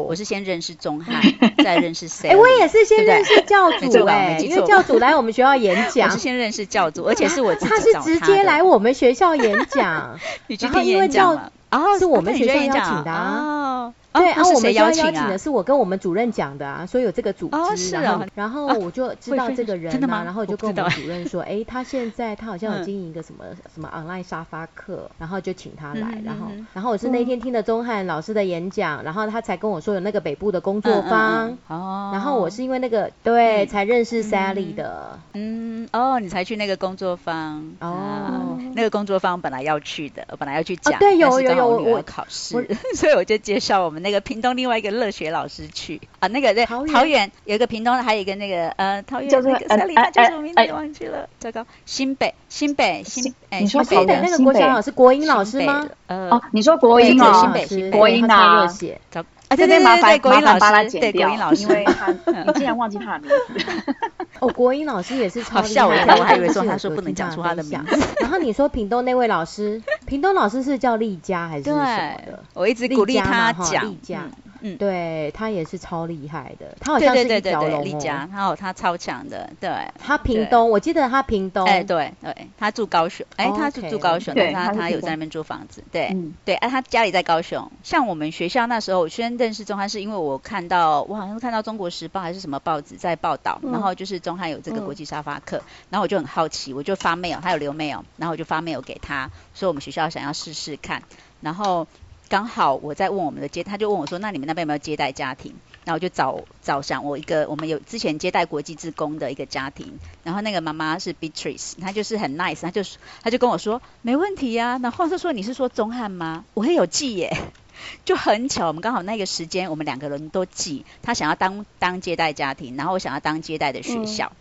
[0.09, 1.21] 我是先认识钟汉，
[1.63, 2.31] 再认识 Sally。
[2.31, 10.19] 哎，我也是先认识教主哎，因为教主来我们学校演讲，我是先认识教主，而且是我他是直接来我们学校演讲，
[10.59, 13.93] 然后因为教啊是我们学校邀请的啊。
[14.13, 44.00] 对啊，我们学校邀请的是我跟我们主任讲的啊，说有这个组织，然后然后我就知道这个人呢，然后就跟我们主任说， 哎，他现在他好像有经营一个什么什么 online 沙发课，然后就请他来，然后然后我是那天听了钟汉老师的演讲，然后他才跟我说有那个北部的工作坊，哦，然后我是因为那个对才认识 Sally 的，嗯，哦，你才去那个工作坊，哦，那个工作坊本来要去的，我本来要去讲，对，有有有，我考试， 所以我就介绍我们。
[44.01, 49.95] 那个屏东另外一个乐学老师去啊，那个在桃园有一个屏东，还有一个那个呃桃园那个三里？
[49.95, 50.73] 他叫什么名字？
[50.73, 51.29] 忘记了。
[51.39, 55.87] 糟糕，新北新北新哎，新北的那个国小老师国英老师吗？
[56.07, 58.67] 呃哦，你说国英哦，新北国英啊，
[59.09, 62.07] 糟啊，这边麻烦国英老师，对国英老师，因为 他
[62.45, 63.95] 你竟然忘记他的名字。
[64.39, 67.99] 哦，国英老师也是超吓我一跳，我还以为说他说不能讲出他的名字。
[68.21, 71.83] 然后你说屏东那位老师，屏东老师是叫丽佳还是什么
[72.25, 72.39] 的？
[72.53, 74.23] 我一直鼓励他讲丽佳。
[74.61, 79.69] 嗯，对他也是超厉害的，他好像是一条龙哦，然后他超强的，对，
[79.99, 87.71] 他屏东，我记得他屏东，哎，对对，他住高雄，哎，他是住高雄，但，他他有在那边租房子，对对，哎，他家里在高雄。
[87.83, 101.01] 像我们学校那时候，我先认识钟汉，是因为我看到，我好像看到《中国时报》还是什么报纸在报道，然后就是钟汉有这个国际沙发课，然后我就很好奇，我就发 mail，他有留 mail，然后我就发 mail 给他，说我们学校想要试试看，
[101.41, 101.87] 然后。
[102.31, 105.53] 刚好我在问我们的接，他就问我说：“那你们那边有没有接待家庭？”
[105.83, 112.83] 然后我就找找想我一个，我们有之前接待国际职工的一个家庭，然后那个妈妈是 Beatrice，她就是很 nice，她就
[113.21, 114.79] 她就跟我说没问题呀、啊。
[114.81, 116.45] 然后是说你是说钟汉吗？
[116.53, 117.35] 我也有记耶，
[118.05, 124.31] 就很巧，我们刚好那个时间我们两个人都记，他想要当当接待家庭，然后我想要当接待的学校。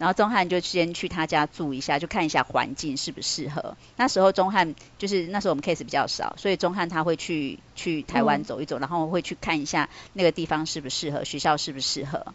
[0.00, 3.76] 然后钟汉就先去他家住一下，就看一下环境适不适合。
[3.96, 12.32] 那时候钟汉就是那时候我们 case 比较少，所以钟汉他会去去台湾走一走，嗯、然后会去看一下那个地方适不适合，学校适不适合。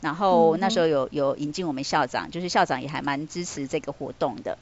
[0.00, 4.58] 然后那时候有有引进我们校长，就是校长也还蛮支持这个活动的。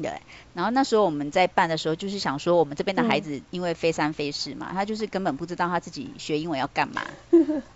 [0.00, 0.20] 对，
[0.54, 7.02] 然后那时候我们在办的时候，就是想说我们这边的孩子因为非三非四嘛，他就是根本不知道他自己学英文要干嘛。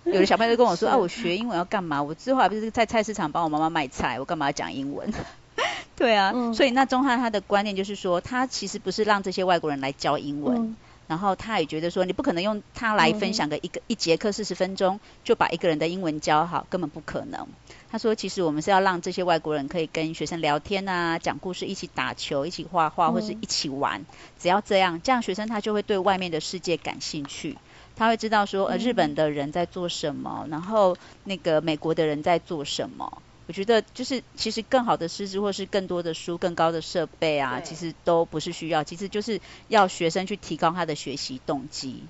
[0.05, 2.03] 有的小朋友就跟我说 啊，我学英文要干嘛？
[2.03, 5.13] 我之后还不是在菜市场帮我妈妈卖菜，我干嘛要讲英文？
[5.97, 10.77] 对啊，所以那中汉他的观念就是说，他其实不是让这些外国人来教英文，
[11.07, 17.47] 然后他也觉得说，你不可能用他来分享个一个一节课四十分钟就把一个人的英文教好，根本不可能。
[17.89, 24.05] 他说：“其实我们是要让这些外国人可以跟学生聊天啊，讲故事，一起打球，一起画画，或是一起玩。
[24.39, 27.57] 只要这样，这样学生他就会对外面的世界感兴趣。
[27.95, 33.23] 他会知道说，呃，日本的人在做什么，然后那个美国的人在做什么。
[33.47, 42.03] 我觉得就是，其实更好的师资或是更多的书、更高的设备啊，其实都不是需要，其实就是要学生去提高他的学习动机。”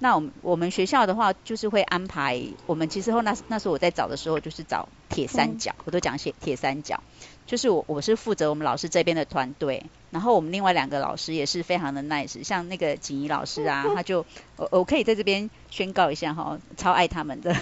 [0.00, 7.00] 那我们我们学校的话，就是会安排我们其实后那那时候我在找的时候，就是找铁三角，我都讲写铁三角，
[7.46, 14.26] 就是我我是负责我们老师这边的团队，然后我们另外两个老师也是非常的 nice，像那个锦怡老师啊，他就
[14.56, 17.54] 我我可以在这边宣告一下哈，超爱他们的，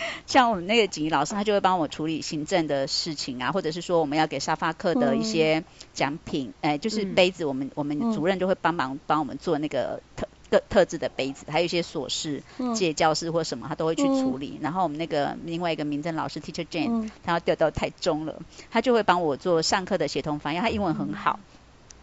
[0.26, 10.26] 像我们那个锦怡老师，他就会帮我处理行政的事情啊，或者是说我们要给沙发客的一些奖品，哎，就是杯子，我们我们主任就会帮忙帮我们做那个特。
[10.50, 12.42] 个特制的杯子，还有一些琐事，
[12.74, 14.54] 借教室或什么，他都会去处理。
[14.54, 18.40] 嗯、然后我们那个另外一个民政老师 Teacher Jane，嗯、他要调到台中了，
[18.70, 21.38] 他就会帮我做上课的协同翻译，他英文很好。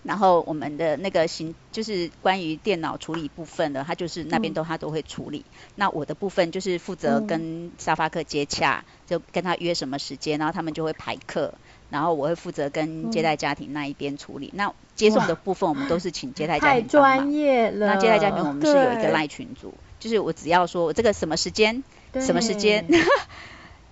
[0.05, 5.39] 嗯、然后我们的那个行，就是关于电脑处理部分的，他就是那边都他都会处理。
[5.39, 11.53] 嗯、那我的部分就是负责跟沙发客接洽，就跟他约什么时间，然后他们就会排课。
[11.91, 16.81] 然后我会负责跟接待家庭那一边处理，嗯、那接送的部分我们都是请接待家庭。
[16.81, 17.85] 太专业了。
[17.85, 21.83] 那接待家庭我们是有一个赖群组，就是我只要说我这个什么时间，
[22.19, 22.87] 什么时间，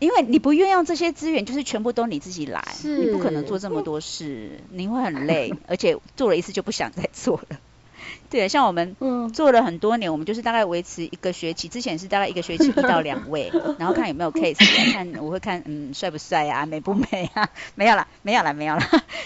[0.04, 7.58] 因为你不运用这些资源，就是全部都你自己来，你不可能做这么多事，你会很累， 而且做了一次就不想再做了。
[8.30, 8.96] 对，像我们
[9.32, 14.58] 做了很多年，我们就是大概维持一个学期，之前是大概一个学期一到两位， 然后看有没有 case，
[14.92, 18.82] 看我会看嗯帅不帅啊，美不美啊，没有了，没有了，没有了，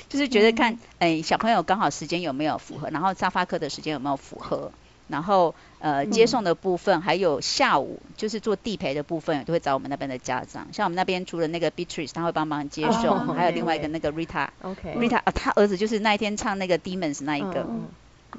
[0.09, 4.71] 就是觉得看哎小朋友刚好时间有没有符合，然后沙发课的时间有没有符合，
[5.07, 17.67] 然后呃接送的部分，还有下午就是做地陪的部分，都会找我们那边的家长，像我们那边除了那个 Beatrice，他会帮忙接送，还有另外一个那个 Rita，Rita 啊，他儿子就是那一天唱那个 Demons 那一个。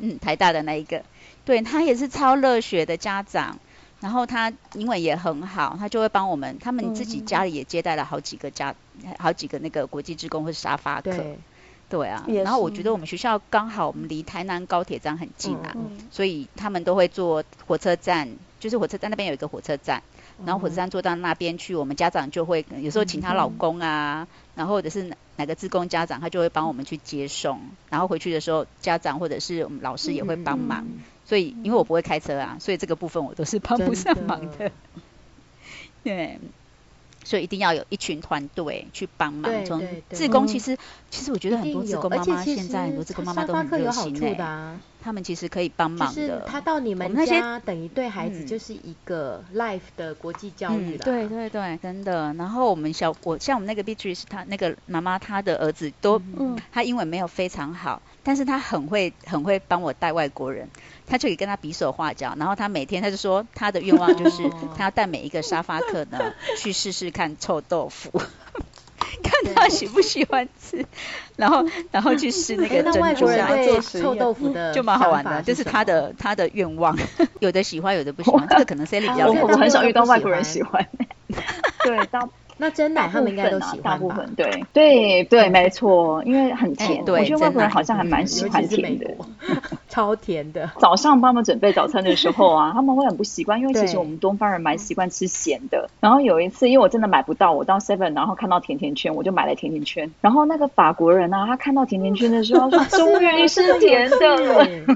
[0.00, 1.02] 嗯，台大的那一个，
[1.46, 3.58] 对，他也是超热血的家长，
[4.00, 11.10] 然后他英文也很好，他就会帮我们，他们自己家里也接待了好几个家，嗯、好几个那个国际职工或是沙发客，
[11.88, 18.28] 对，啊，然后我觉得我们学校刚好我们离台南高铁站很近啊，嗯、所以他们都会坐火车站，
[18.60, 20.02] 就是火车站那边有一个火车站，
[20.44, 25.12] 然后火车站坐到那边去，我们家长就会有时候请她老公啊，嗯、然后或者是。
[25.38, 27.60] 哪个志工家长，他就会帮我们去接送，
[27.90, 30.84] 然后回去的时候，家长或者是我们老师也会帮忙。
[30.84, 34.68] 嗯、所以，因为我不会开车啊，所以这个部分我都是帮不上忙的。
[34.68, 34.72] 的
[36.02, 36.40] 对。
[37.24, 39.64] 所以一定要有一群团队去帮忙。
[39.64, 40.78] 从自工其实，嗯、
[41.10, 44.80] 其实我觉得很多自工妈妈现在很多自工妈妈都很热心的、啊。
[45.00, 46.14] 他们其实可以帮忙的。
[46.14, 51.04] 就是他到你们家，等于对孩子就是一个 life 的国际教育了、嗯。
[51.04, 52.34] 对对对，真的。
[52.34, 60.68] 然后我们小我像我们那个 Beatrice，他那个妈妈，她的儿子都，嗯、他英文没有非常好，但是他很会很会帮我带外国人。
[61.06, 64.42] 他就可以跟他比手画脚，然后他每天他就说他的愿望就是
[64.76, 68.10] 他要带每一个沙发客呢去试试看臭豆腐，
[69.24, 70.84] 看他喜不喜欢吃，
[71.36, 76.94] 然后然后去试那个珍珠啊，做臭豆腐的就蛮好玩的，这是他的他的愿望，
[77.40, 80.86] 有的喜欢有的不喜欢，这个可能 Sally 比较我很少遇到外国人喜欢，
[81.82, 82.30] 对，当。
[82.58, 84.64] 那真奶他们应该都喜欢，大部分对。
[84.72, 87.02] 对对，没错，因为很甜。
[87.06, 89.06] 我觉得外国人好像还蛮喜欢甜的，
[89.88, 90.70] 超甜的。
[90.78, 95.88] 早上帮他们准备早餐的时候啊， 他们会很不习惯，因为其实我们东方人蛮习惯吃咸的。
[96.00, 100.12] 然后有一次，因为我真的买不到，我到 Seven 然后看到甜甜圈，我就买了甜甜圈。
[100.20, 104.18] 然后那个法国人啊，他看到甜甜圈的时候 说：“终于是甜的。”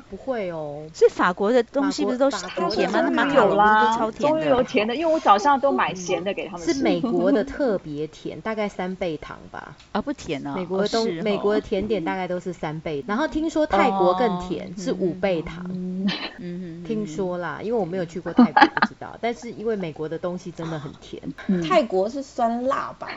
[0.11, 3.01] 不会哦，是法国的东西不是都是甜吗？
[3.03, 6.73] 那蛮有啦，终于有甜的，因为我早上都买咸的给他们吃。
[6.73, 7.43] 是美国的。
[7.53, 9.77] 特别甜，大概三倍糖吧。
[9.93, 10.55] 啊，不甜啊。
[10.57, 13.05] 美国的东，哦、美国的甜点大概都是三倍。
[13.07, 15.65] 然后听说泰国更甜，哦、是五倍糖。
[15.69, 16.07] 嗯
[16.39, 19.17] 嗯，听说啦，因为我没有去过泰国，不知道。
[19.23, 21.23] 但是因为美国的东西真的很甜。
[21.47, 23.09] 嗯、泰国是酸辣吧？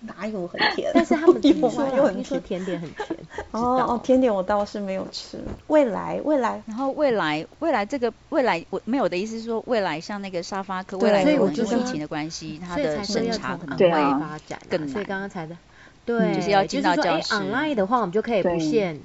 [0.00, 0.90] 哪有很甜？
[0.94, 3.18] 但是他们听说， 听说甜点很甜。
[3.50, 5.38] 哦哦，甜点我倒是没有吃。
[5.66, 14.88] 未来未来，然后未来未来这个未来我没有的意思是说未来像那个沙发客，未来因为疫情的关系，它的审查可能会发展更难。
[14.88, 15.54] 所以刚刚才的，
[16.06, 17.34] 对，就是要进到教室。
[17.34, 18.98] online 的话，我们就可以不限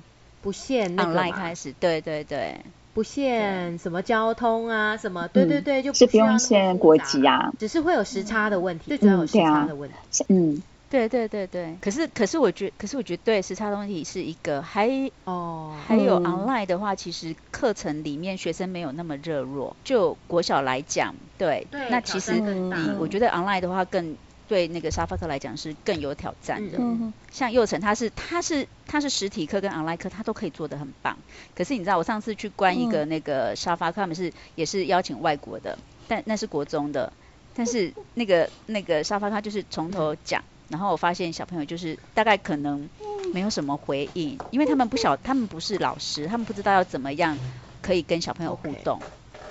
[0.45, 2.55] 不限 online 开始，对对对。
[2.93, 10.23] 不限什么交通啊，什么对对对，就不用限国籍啊，只是会有时差的问题，最主要有时差的问题。
[10.29, 11.75] 嗯，对对对对。
[11.81, 14.87] 可是可是我觉可是我觉得对时差的问题是一个，还
[15.23, 19.75] 哦还有 online 的话，其实课程里面学生没有那么热络。
[19.83, 24.15] 就国小来讲，对，那其实比我觉得 online 的话更。
[24.47, 31.17] 对那个沙发课来讲是更有挑战的，嗯、像幼成他是他是他是实体课跟 online 课他都可以做的很棒，
[31.55, 35.77] 可是你知道我上次去关一个那个沙发课，他们是也是邀请外国的，
[36.07, 37.11] 但那是国中的，
[37.55, 42.87] 但是那个那个沙发课就是从头讲，然后我发现小朋友就是大概可能
[43.33, 47.37] 没有什么回应，因为他们不晓他们不是老师，他们不知道要怎么样
[47.81, 48.99] 可以跟小朋友互动，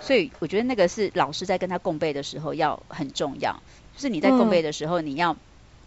[0.00, 3.60] 所以我觉得那个是老师在跟他共备的时候要很重要。
[3.94, 5.36] 就是你在共备的时候，你要、嗯、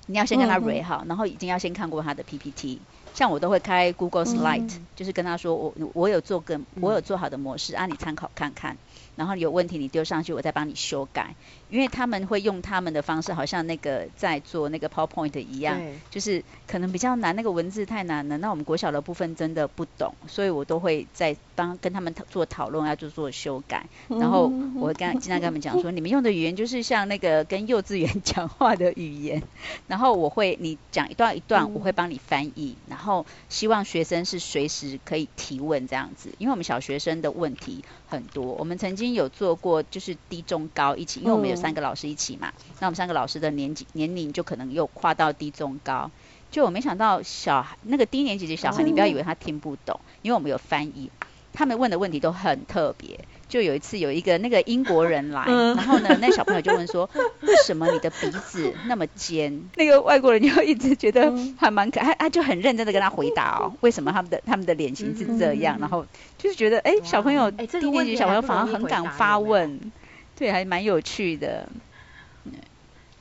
[0.07, 2.79] 你要先跟他 read 好，然后已经要先看过他的 PPT。
[3.13, 8.77] 像我都会开 Google Slide，、嗯、就是跟他说我我有做个我有做好的模式，啊，你参考看看。
[9.17, 11.35] 然后有问题你丢上去，我再帮你修改。
[11.69, 18.37] 因为他们会用他们的方式，好像那个在做那个 PowerPoint 一样，就是可能比较难，那个文字太难了。
[18.37, 23.85] 那我们国小的部分真的不懂，所以我都会在帮跟他们做讨论，要就做修改。
[24.07, 29.43] 然后我跟经常跟他们讲说， 你们用的语言就是像那个跟幼稚园讲话的语言。
[29.87, 32.77] 然后我会你讲一段一段，我会帮你翻译。
[32.87, 38.53] 然后希望学生是随时可以提问这样子，因为我们小学生的问题很多。
[38.53, 46.09] 我们曾经有做过，就是低中高一起，因为我们有三个老师一起嘛，那我们三个老师的年纪年龄就可能又跨到低中高。
[46.49, 51.11] 就我没想到小孩那个低年级的小孩，你不要以为他听不懂，因为我们有翻译，
[51.51, 53.19] 他们问的问题都很特别。
[53.49, 57.09] 就有一次有一个那个英国人来，然后呢，那小朋友就问说，
[57.41, 59.61] 为什么你的鼻子那么尖？
[59.75, 65.77] 那个外国人就一直觉得还蛮可爱，他就很认真的跟他回答哦，为什么他们的他们的脸型是这样？
[65.79, 66.05] 然后
[66.37, 69.91] 就是觉得哎，小朋友低年级小朋友反而很敢发问，
[70.37, 71.69] 对，还蛮有趣的。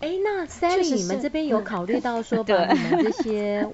[0.06, 3.68] 哎，那 Sally，你们这边有考虑到说把你们这些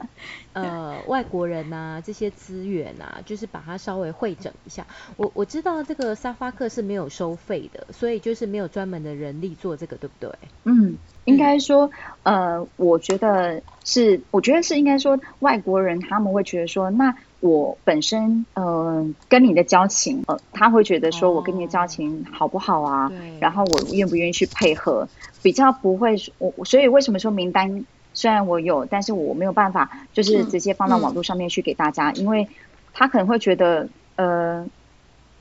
[0.55, 4.87] 呃 外国人呐、啊、这些资源啊，就是把它稍微会整一下。
[5.19, 10.31] 我我知道这个沙发课是没有收费的，所以就是没有专门的人力做这个，对不对？
[10.65, 11.91] 嗯，应该说，
[12.23, 23.11] 呃，我觉得是，我觉得是应该说外国人他们会觉得说，那我本身呃跟你的交情，呃，他会觉得说我跟你的交情好不好啊？
[23.41, 25.09] 然后我愿不愿意去配合？
[25.43, 27.85] 比较不会，我所以为什么说名单
[28.15, 32.49] 虽然我有，但是我没有办法就是直接放到网络上面去给大家，嗯嗯、因为
[32.95, 34.65] 他可能会觉得，呃，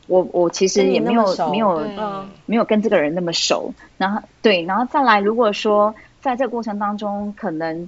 [0.07, 1.87] 我我其实也没有没有
[2.47, 7.87] 没有跟这个人那么熟，然后对，然后再来，如果说在这个过程当中，可能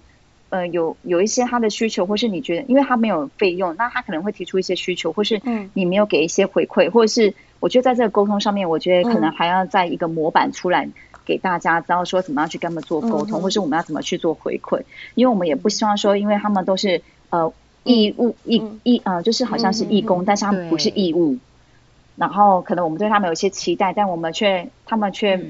[0.53, 5.41] 呃有有一些他的需求，或是你觉得，因为他没有费用，那他可能会提出一些需求，或是
[5.73, 10.87] 你没有给一些回馈，或者是我觉得在这个沟通上面，我觉得可能还要在一个模板出来。
[11.25, 14.81] 给大家知道说怎么样去跟他们做沟通，嗯、或是我们要怎么去做回馈，
[15.15, 17.53] 因为我们也不希望说，因为他们都是呃
[17.85, 21.37] 义务义义呃，就是好像是义工，嗯、但是他们不是义务，
[22.17, 25.41] 然后可能我们对他们有一些期待，但我们却他们却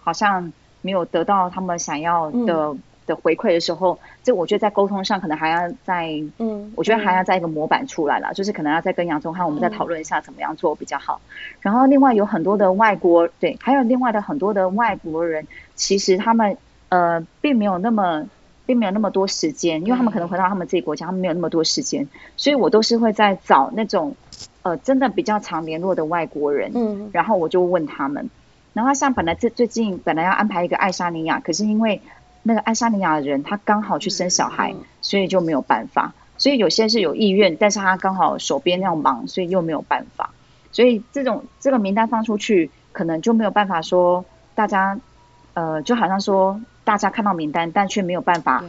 [0.00, 0.50] 好像
[0.80, 2.74] 没有得到他们想要的。
[3.08, 11.20] 嗯的回馈的时候，这我觉得在沟通上可能还要再，嗯，我觉得还要再一个模板出来了，嗯、就是可能要再跟杨宗翰我们再讨论一下怎么样做比较好。
[11.24, 11.32] 嗯、
[11.62, 16.56] 然后另外有很多的外国，对，还有另外的很多的外国人，其实他们
[16.90, 18.26] 呃并没有那么
[18.66, 22.06] 并没有那么多时间，因为他们可能回到他们自己国家，他们没有那么多时间，
[22.36, 24.14] 所以我都是会在找那种
[24.62, 28.28] 呃真的比较常联络的外国人，嗯，然后我就问他们，
[28.74, 32.02] 然后像本来这最近本来要安排一个爱沙尼亚，可是因为
[32.48, 36.14] 那个爱沙尼亚的人，他刚好去生小孩，所以就没有办法。
[36.38, 40.30] 所以有些是有意愿，但是他刚好手边要忙，所以又没有办法。
[40.72, 44.24] 所以这种这个名单放出去，可能就没有办法说
[44.54, 44.98] 大家，
[45.52, 48.64] 呃，就好像说大家看到名单，但却没有办法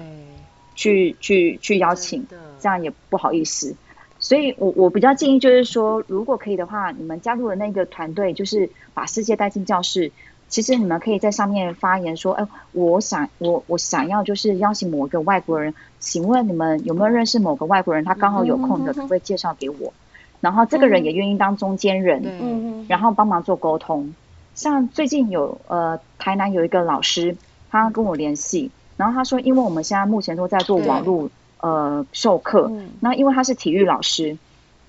[0.76, 2.28] 去去去邀请，
[2.60, 3.78] 这样也不好意思。
[4.20, 10.12] 所以我我比较建议就是说，如果可以的话，你们加入的那个团队，就是把世界带进教室。
[10.50, 18.04] 其实你们可以在上面发言说，哎，我想我我想要就是邀请某个外国人，请问你们有没有认识某个外国人？
[18.04, 19.94] 他刚好有空的，可不可以介绍给我？
[20.42, 24.14] 然后这个人也愿意当中间人，嗯，然后帮忙做沟通。
[24.56, 27.38] 像最近有呃台南有一个老师，
[27.70, 31.30] 他跟我联系，然后他说，因为我们现在目前都在做网络
[31.60, 32.72] 呃授课。
[33.02, 34.38] 那因为他是体育老师，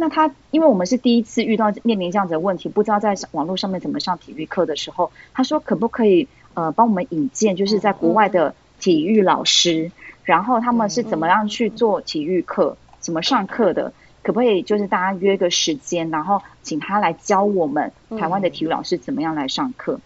[0.01, 9.93] 那他因为我们是第一次遇到面临这样子的问题，不知道在网络上面怎么上体育课的时候，他说可不可以呃帮我们引荐，就是在国外的体育老师，
[10.25, 13.93] 然后他们是怎么样去做体育课，怎么上课的。
[14.23, 19.95] 可不可以就是大家约个时间，然后请他来教我们台湾的体育老师怎么样来上课？
[19.95, 20.01] 嗯、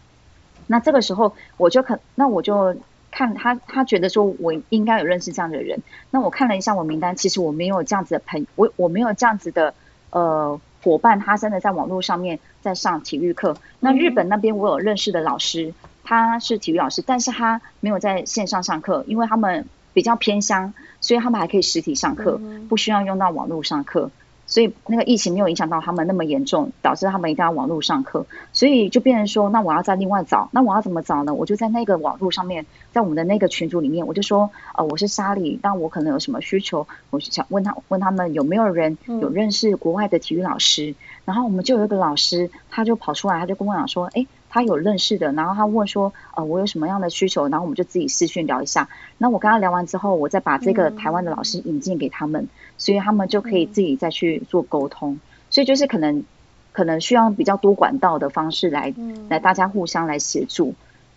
[0.69, 2.77] 那这个时候我就可，那我就
[3.11, 5.83] 看他，他觉得说我应该有认识这样的人。
[6.13, 9.75] 那我看了一下我名单，其实我没有这样子的朋，我我没有这样子的
[10.15, 13.55] 呃伙伴，他真的在网络上面在上体育课。
[13.81, 19.67] 那日本那边我有认识的老师，他是体育老师，但是他没有在线上上课，因为他们。
[19.95, 24.11] 比较偏乡，所以他们还可以实体上课，不需要用到网络上课，
[24.47, 31.35] 所以那个疫情没有影响到他们那么严重，导致他们一定要网络上课，所以就变成说，那我要在另外找，那我要怎么找呢？
[31.35, 44.27] 我就在那个网络上面，在我们的那个群组里面，我就说，呃，我是莎莉，但我可能有什么需求，我想问他，问他们有没有人有认识国外的体育老师，然后我们就有一个老师，他就跑出来，他就跟我讲说，哎。
[44.55, 48.89] 他有认识的，然后他问说，呃，我有什么样的需求，然后我们就自己视讯聊一下。
[49.19, 52.49] 那我跟他聊完之后，我再把这个台湾的老师引荐给他们，嗯，
[52.79, 55.19] 所以他们就可以自己再去做沟通。
[55.51, 56.23] 所以就是可能，
[56.71, 58.95] 可能需要比较多管道的方式来，
[59.29, 60.73] 来大家互相来协助。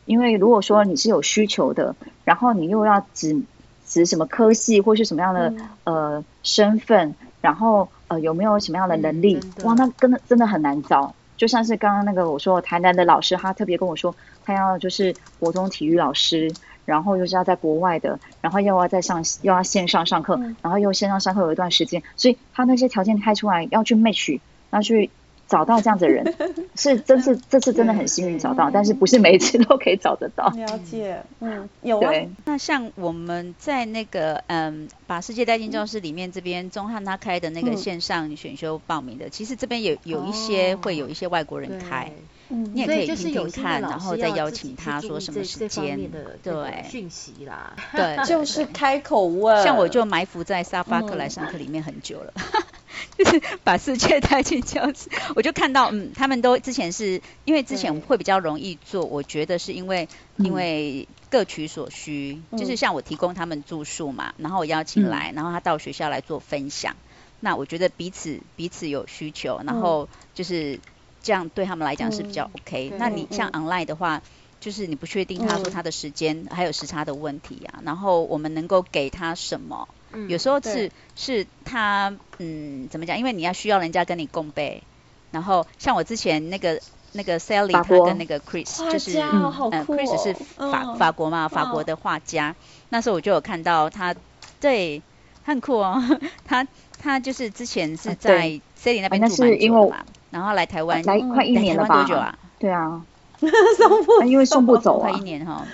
[0.06, 3.40] 因为如果说你是有需求的，然后你又要指
[3.86, 11.14] 指什么科系或是什么样的呃身份，然后呃有没有什么样的能力，哇，那真的真的很难找。
[11.38, 14.14] 就像是刚刚那个我说台南的老师，他特别跟我说，
[14.44, 16.52] 他要就是国中体育老师，
[16.84, 24.40] 然后又是要在国外的，然后又要在上又要线上上课，然后又线上上课有一段时间，所以他那些条件开出来要去 match，
[24.72, 25.10] 要去。
[25.48, 26.36] 找到这样子的人
[26.76, 30.48] 是真是这次真的很幸运找到，但是不是每一次都可以找得到。
[30.50, 32.12] 了解，嗯，有啊。
[32.46, 42.12] 那像我们在那个嗯，把世界带进教室里面这边钟汉他开的那个线上选修报名的，其实这边有有一些会有一些外国人开，
[42.50, 45.98] 嗯，你也可以听听看，然后再邀请他说什么时间，
[46.44, 49.64] 对，讯息啦，对， 就是开口问。
[49.64, 52.34] 像我就埋伏在沙发课来上课里面很久了。
[53.18, 66.96] 就是把世界带进教室，我就看到，嗯，他们都之前是因为之前会比较容易做，我觉得是因为因为各取所需，就是像我提供他们住宿嘛，然后我邀请来，然后他到学校来做分享，
[67.40, 70.80] 那我觉得彼此彼此有需求，然后就是
[71.22, 72.94] 这样对他们来讲是比较 OK。
[72.98, 74.22] 那你像 online 的话，
[74.60, 79.88] 就是你不确定他说他的时间还有时差的问题啊，然后我们能够给他什么？
[80.28, 83.18] 有时候是是他嗯怎么讲？
[83.18, 84.84] 因为你要需要人家跟你共背，
[85.32, 86.80] 然后像我之前那个
[87.14, 92.56] 那个 Sally 他跟那个 Chris 就是嗯、哦呃、Chris 是法、嗯、法国嘛，法国的画家、哦。
[92.90, 94.16] 那时候我就有看到他，
[94.60, 95.02] 对，
[95.46, 96.02] 他很酷哦。
[96.46, 96.66] 他
[97.02, 101.96] 他就是之前是在 Sally 那边住蛮久的嘛，然后来台湾来快一年了吧？
[102.04, 102.38] 多久啊？
[102.60, 103.02] 对啊，
[103.78, 105.66] 送不因为送不走快一年哈。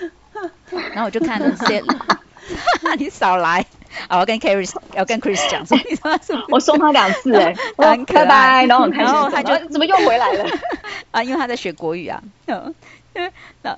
[0.92, 1.96] 然后我就看 Sally，
[2.98, 3.64] 你少来。
[4.10, 10.44] 我要跟 caris 要跟 Chris 讲说，你说是我送他两次哎， 拜拜，然后很开心，然后他就怎么又回来了？
[11.12, 11.22] 啊？
[11.22, 12.74] 因为他在学国语啊，嗯，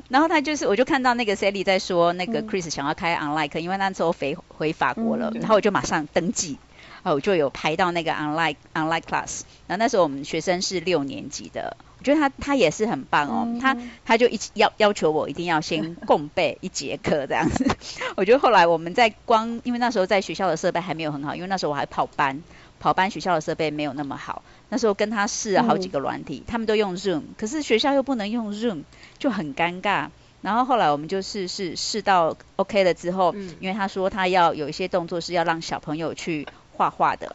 [0.09, 6.59] 然后他就是，我就看到那个 Sally 在说那个 Chris 想要开 online 课，因为那时候回回法国了，然后我就马上登记，
[7.03, 11.77] 啊，我就有排到那个 online online class，然后那时候我们学生是六年级的。
[12.07, 17.67] 我觉得他他也是很棒哦，嗯、他他就一起要要求我一定要先 共备一节课这样子。
[18.17, 22.41] 我觉得后来我们在光，因为那时候在学校的设备还没有很好，因为那时候我还跑班，
[22.79, 24.43] 跑班学校的设备没有那么好。
[24.69, 28.85] 那时候跟他试了好几个软体，嗯，他们都用 Zoom，可是学校又不能用 Zoom，
[29.19, 30.11] 就很尴尬。
[30.43, 36.47] 然后后来我们就试试试到 OK 了之后，嗯，因为他说他要有一些动作是要让小朋友去
[36.77, 37.35] 画画的。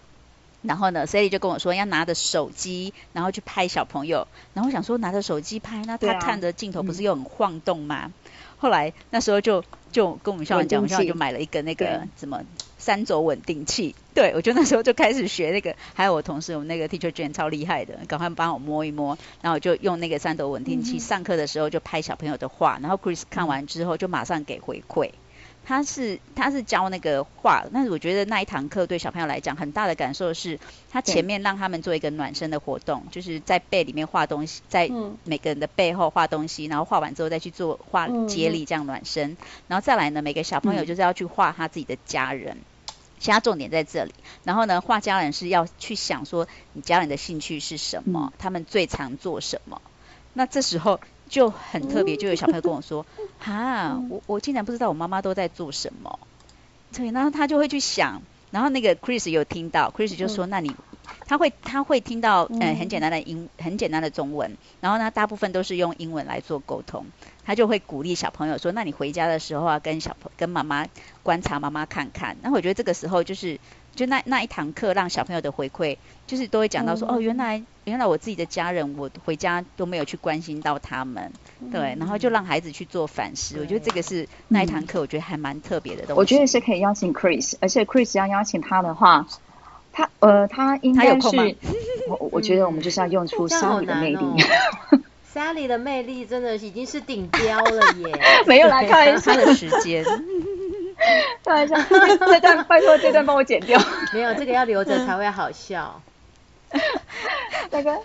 [0.61, 4.27] 然后呢，Sally 就跟我说要拿着手机，然后去拍小朋友。
[4.53, 8.05] 然后我想说拿着手机拍，那他看着镜头不是又很晃动吗？
[8.05, 12.43] 嗯、后来那时候就就跟我们校长讲，我们校长就买了一个那个什么
[12.77, 13.95] 三轴稳定器。
[14.13, 15.75] 对，我就那时候就开始学那个。
[15.93, 19.17] 还有我同事，我们那个 Teacher Jane 超厉害的，赶快帮我摸一摸。
[19.41, 22.77] 然后我就用那个三轴稳定器、嗯，上课的时候就拍小朋友的画。
[22.81, 25.11] 然后 Chris 看完之后就马上给回馈。
[25.63, 30.59] 他是他是教那个画，但是我觉得那一堂课对小朋友来讲很大的感受是，
[30.89, 34.89] 他前面让他们做一个暖身的活动，就是在背里面画东西，在
[35.23, 39.37] 每个人的背后画东西，然后画完之后再去做画接力这样暖身，
[39.67, 42.57] 然后再来呢，每个小朋友就是要去画他自己的家人，
[43.19, 49.81] 其他重点在这里，然后呢，画家人是要去想说你家人的兴趣是什么，他们最常做什么，
[50.33, 50.99] 那这时候。
[51.31, 53.03] 就很特别，就有小朋友跟我说
[53.39, 56.19] ：“哈，我我竟然不知道我妈妈都在做什么。”
[56.93, 58.21] 对，然后他就会去想，
[58.51, 60.75] 然后那个 Chris 有听到，Chris 就说：“那你。”
[61.25, 67.05] 他会他会听到呃很简单的英很简单的中文，然后呢大部分都是用英文来做沟通，
[67.43, 70.87] 他就会鼓励小朋友说，那你回家的时候啊跟小朋跟妈妈
[71.23, 73.59] 观察妈妈看看，那我觉得这个时候就是
[73.95, 81.31] 就那那一堂课让小朋友的回馈就是都会讲到说哦原来原来我自己的家人我回家都没有去关心到他们，
[81.71, 86.19] 对，然后就让孩子去做反思，我觉得这个是那一堂课我觉得还蛮特别的东西。
[86.19, 89.27] 我觉得是可以邀请 Chris，而且 Chris 要邀请他的话。
[89.93, 91.57] 他呃，他应该是
[92.07, 94.23] 我，我觉得我们就是要用出 Sally 的魅力。
[94.91, 95.03] 嗯、
[95.35, 98.17] Sally 的魅力真的已经是顶标了耶！
[98.47, 100.05] 没有来看一下的时间，
[101.43, 101.75] 开玩笑，
[102.19, 103.79] 这段拜托这段帮我剪掉。
[104.13, 106.01] 没有，这个要留着才会好笑。
[107.71, 107.99] 那个，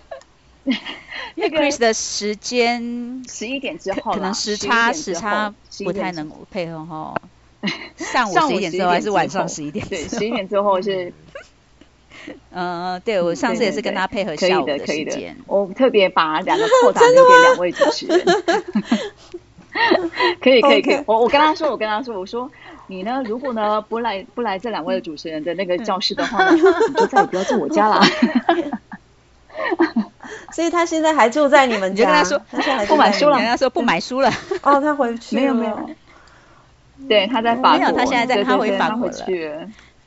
[1.34, 7.14] 那个 Chris 的时间十一点之后，可能时差时差不太能配合哈。
[7.96, 9.86] 上午十一点之后还是晚上十一点？
[9.88, 11.12] 对，十一点之后是。
[12.50, 18.24] 嗯，对，我上次也是跟他配合下午的时间，我特别把两个扣打留给两位主持人。
[20.40, 22.50] 可以可以可以，我我跟他说，我跟他说，我说
[22.88, 26.56] 你呢，如果呢不来不来这两位主持人的那个教室的话呢，
[26.88, 28.00] 你就再也不要住我家了。
[30.52, 32.04] 所以他现在还住在你们 家？
[32.04, 32.40] 跟他说
[32.86, 34.30] 不买书了，跟他说不买书了。
[34.62, 35.90] 哦，他回去没有没有。
[37.08, 39.24] 对，他在法国，他现在在他回法国了。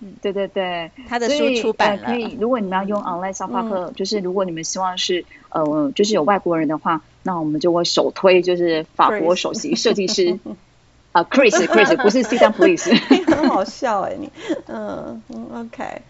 [0.02, 2.06] 嗯，对对对，他的书出版了。
[2.06, 10.40] 可以，如果你们要用 online 沙发课，就是如果你们希望是呃，就是有外国人的话，那我们就会首推就是法国首席设计师。
[11.12, 12.88] 啊、uh,，Chris，Chris，不是 Citizen Police，
[13.30, 14.32] 很好笑哎，你，
[14.68, 16.02] 嗯嗯，OK，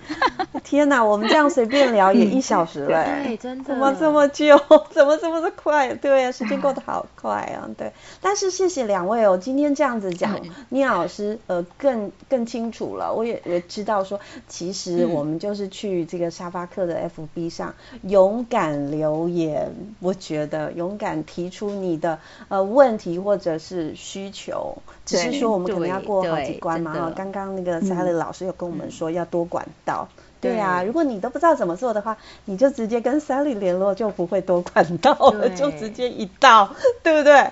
[0.63, 4.59] 天哪，我们这样随便聊也一小时了，对，真的，怎么这么久？
[4.91, 5.93] 怎么这么的快？
[5.95, 7.91] 对啊，时间过得好快啊，对。
[8.21, 10.39] 但是谢谢两位哦，今天这样子讲，
[10.69, 24.77] 妮娜老师呃更更清楚了，我也也知道说，其实我们就是去这个沙发客的 FB 上勇敢留言，我觉得勇敢提出你的呃问题或者是需求。
[25.05, 32.15] 只是说我们可能要过好几关嘛哈，刚刚那个 Sally 老师有跟我们说要多管道，嗯、对啊，如果你都不知道怎么做的话，
[32.45, 37.51] 你就直接跟 Sally 联络，就不会多管道了， 就直接一道，对不对？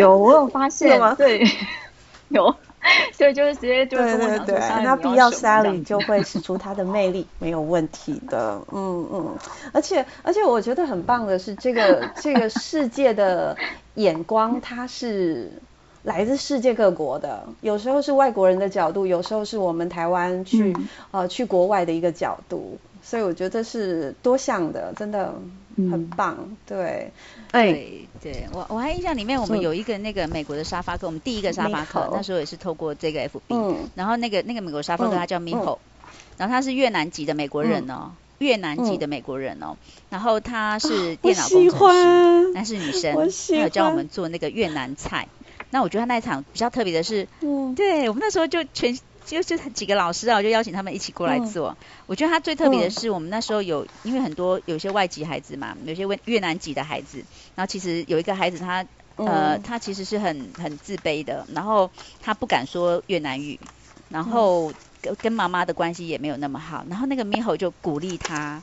[0.00, 1.14] 有，我有发现 吗？
[1.14, 1.44] 对，
[2.30, 2.56] 有，
[3.18, 9.36] 对，就是直接就对对对，那必要 Sally 就会使出她的魅力，没有问题的，嗯嗯，
[9.72, 13.54] 而且而且我觉得很棒的是，这个这个世界的
[13.96, 15.52] 眼光，它是。
[16.02, 25.34] 来自世界各国的，有时候是外国人的角度，有时候是我们台湾去、嗯、呃去国外的一个角度，所以我觉得是多项的，真的
[25.76, 26.36] 很棒。
[26.40, 27.12] 嗯、对，
[27.52, 28.48] 哎，对，对。
[28.52, 35.78] 我我还印象里面，我们有一个那个美国的沙发客，我们第一个沙发客那时候也是透过这个 FB，、嗯、然后那个那个美国沙发客他叫 Miho，、嗯、
[36.36, 39.76] 然后他是越南籍的美国人哦，嗯、越南籍的美国人哦，
[40.10, 45.28] 然后他是电脑工程师，那是女生，还有教我们做那个越南菜。
[45.72, 48.94] 那我觉得他那一场比较特别的是，嗯，对我们那时候就全
[49.24, 51.70] 就就几个老师啊，我就邀请他们一起过来做。
[51.70, 58.84] 嗯、我觉得他最特别的是，我们那时候有因为很多有些外籍孩子嘛，有些越越南籍的孩子，然后其实有一个孩子他
[59.16, 63.58] 呃他其实是很很自卑的，然后他不敢说越南语，
[64.10, 64.70] 然后
[65.00, 68.60] 跟跟妈妈的关系也没有那么好，然后那个 Miho 就鼓励他，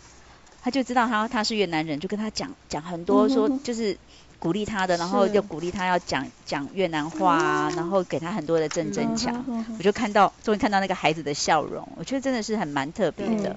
[0.62, 3.97] 他就知道他他是越南人，就跟他讲讲很多说就是。
[4.39, 9.45] 鼓励他的，然后又鼓励他要讲讲越南话啊，然后给他很多的正增强。
[9.77, 13.55] 我就看到，终于看到那个孩子的笑容，我觉得真的是很蛮特别的。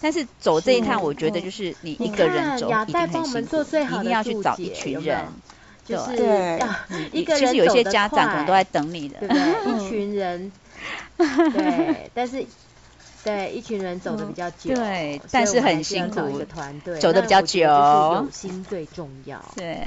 [0.00, 5.24] 但是走这一趟，我觉得就是你一个人走一定很辛苦，一定要去找一群人，
[5.84, 6.60] 就是对，
[7.12, 9.42] 一个人其实有一些家长可能都在等你的，对不对？
[9.72, 10.52] 一群人，
[11.16, 12.44] 对， 但是
[13.24, 19.86] 对一群人走的比较久，对，但是很辛苦，一个团队走的比较久，有心最重要，对。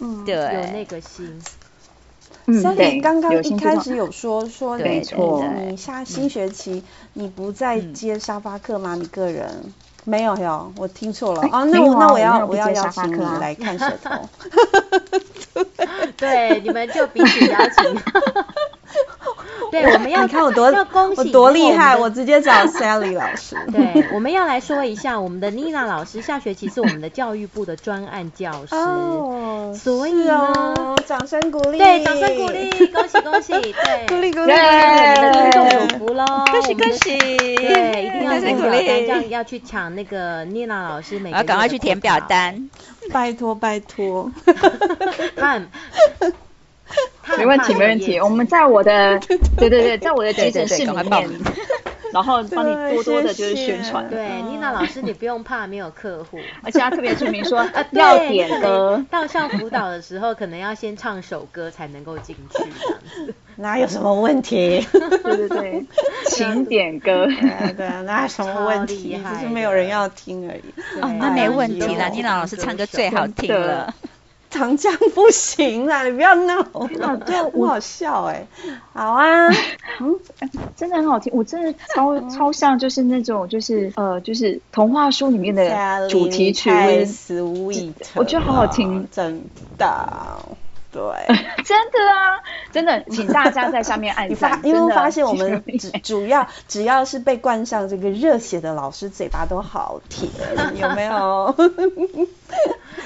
[0.00, 1.40] 嗯，对，有那个心。
[2.46, 5.02] 嗯，所以刚刚一开始有说说你
[5.68, 8.96] 你下新学期你不再接沙发课吗？
[8.96, 11.62] 你个人没有有，我听错了啊。
[11.62, 14.28] 那我那我要我要邀请你来看舌头。
[16.18, 18.02] 对，你们就彼此邀请。
[19.70, 20.72] 对，我们要你看我多
[21.16, 23.56] 我多厉害，我直接找 Sally 老师。
[23.72, 28.74] 对，我们要来说一下，我们的妮娜老师下学期是我们的教育部的专案教师。
[28.74, 31.78] 哦，所以呢，掌声鼓励。
[31.78, 41.36] 对，掌声鼓励，恭喜恭喜，对， 鼓励鼓励，我们的听众有福喽，恭喜恭喜，对，一定要填表单，这样要去抢那个妮娜老师每个。
[41.36, 42.68] 要赶快去填表单，
[43.12, 44.30] 拜托拜托。
[45.36, 45.68] 看。
[47.38, 48.18] 没问题，没问题。
[48.20, 49.18] 我们在我的
[49.56, 51.28] 对对对，在我的急诊室里面，
[52.12, 54.08] 然后帮你多多的就是宣传。
[54.08, 63.34] 对，妮娜老师你不用怕没有客户， 而且他特别注明说要点歌，到校辅导的时候可能要先唱首歌才能够进去这样子。
[63.56, 64.84] 哪有什么问题？
[64.92, 65.84] 对对对，
[66.26, 67.26] 请点歌。
[67.76, 69.20] 对啊，哪有什么问题？
[69.34, 71.00] 只是没有人要听而已。
[71.00, 73.92] 哦，那没问题啦，妮娜老师唱歌最好听了。
[74.54, 76.62] 长江不行啦，你不要闹，
[77.26, 78.46] 对， 很好笑哎。
[78.92, 79.48] 好啊，
[80.00, 80.14] 嗯，
[80.76, 89.42] 真的很好听，我真的超超像，就是那种就是呃，就是童话书里面的主题曲，sweet，我觉得好好听，真
[89.76, 89.86] 的。
[90.94, 91.02] 对，
[91.64, 92.38] 真的啊，
[92.70, 94.58] 真的，请大家在下面按赞。
[94.62, 100.30] 因为发现我们主 主要只要是被冠上这个热血的老师，嘴巴都好甜，
[100.76, 101.52] 有没有？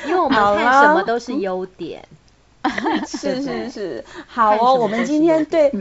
[0.07, 2.05] 因为我们看什么都是优点。
[3.07, 4.75] 是是是，好哦。
[4.75, 5.73] 我们今天对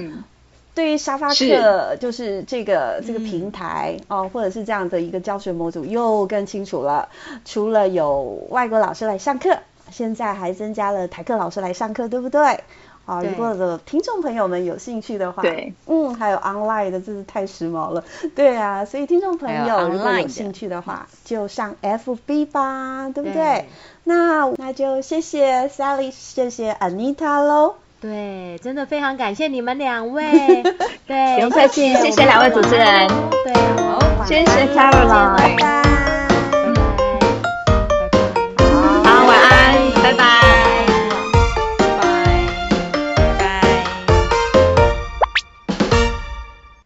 [0.73, 7.09] 对于沙发课就是这个这个平台哦，或者是这样的一个教学模组又更清楚了。
[7.43, 9.57] 除了有外国老师来上课。
[9.91, 12.59] 现在还增加了台课老师来上课，对不对？
[13.05, 18.03] 啊，如果的听众朋友们有兴趣的话，对，嗯，还有 online 的，真是太时髦了。
[18.35, 23.33] 对啊，所以听众朋友如果有兴趣的话，就上 FB 吧，对不对？
[23.33, 23.65] 对，
[24.03, 27.75] 那那就谢谢 Sally，谢谢 Anita 喽。
[28.01, 30.61] 对，真的非常感谢你们两位。
[31.07, 33.07] 对，不用客气，谢谢两位主持人。
[33.45, 33.53] 对，
[33.85, 36.16] 好，谢谢 Caroline。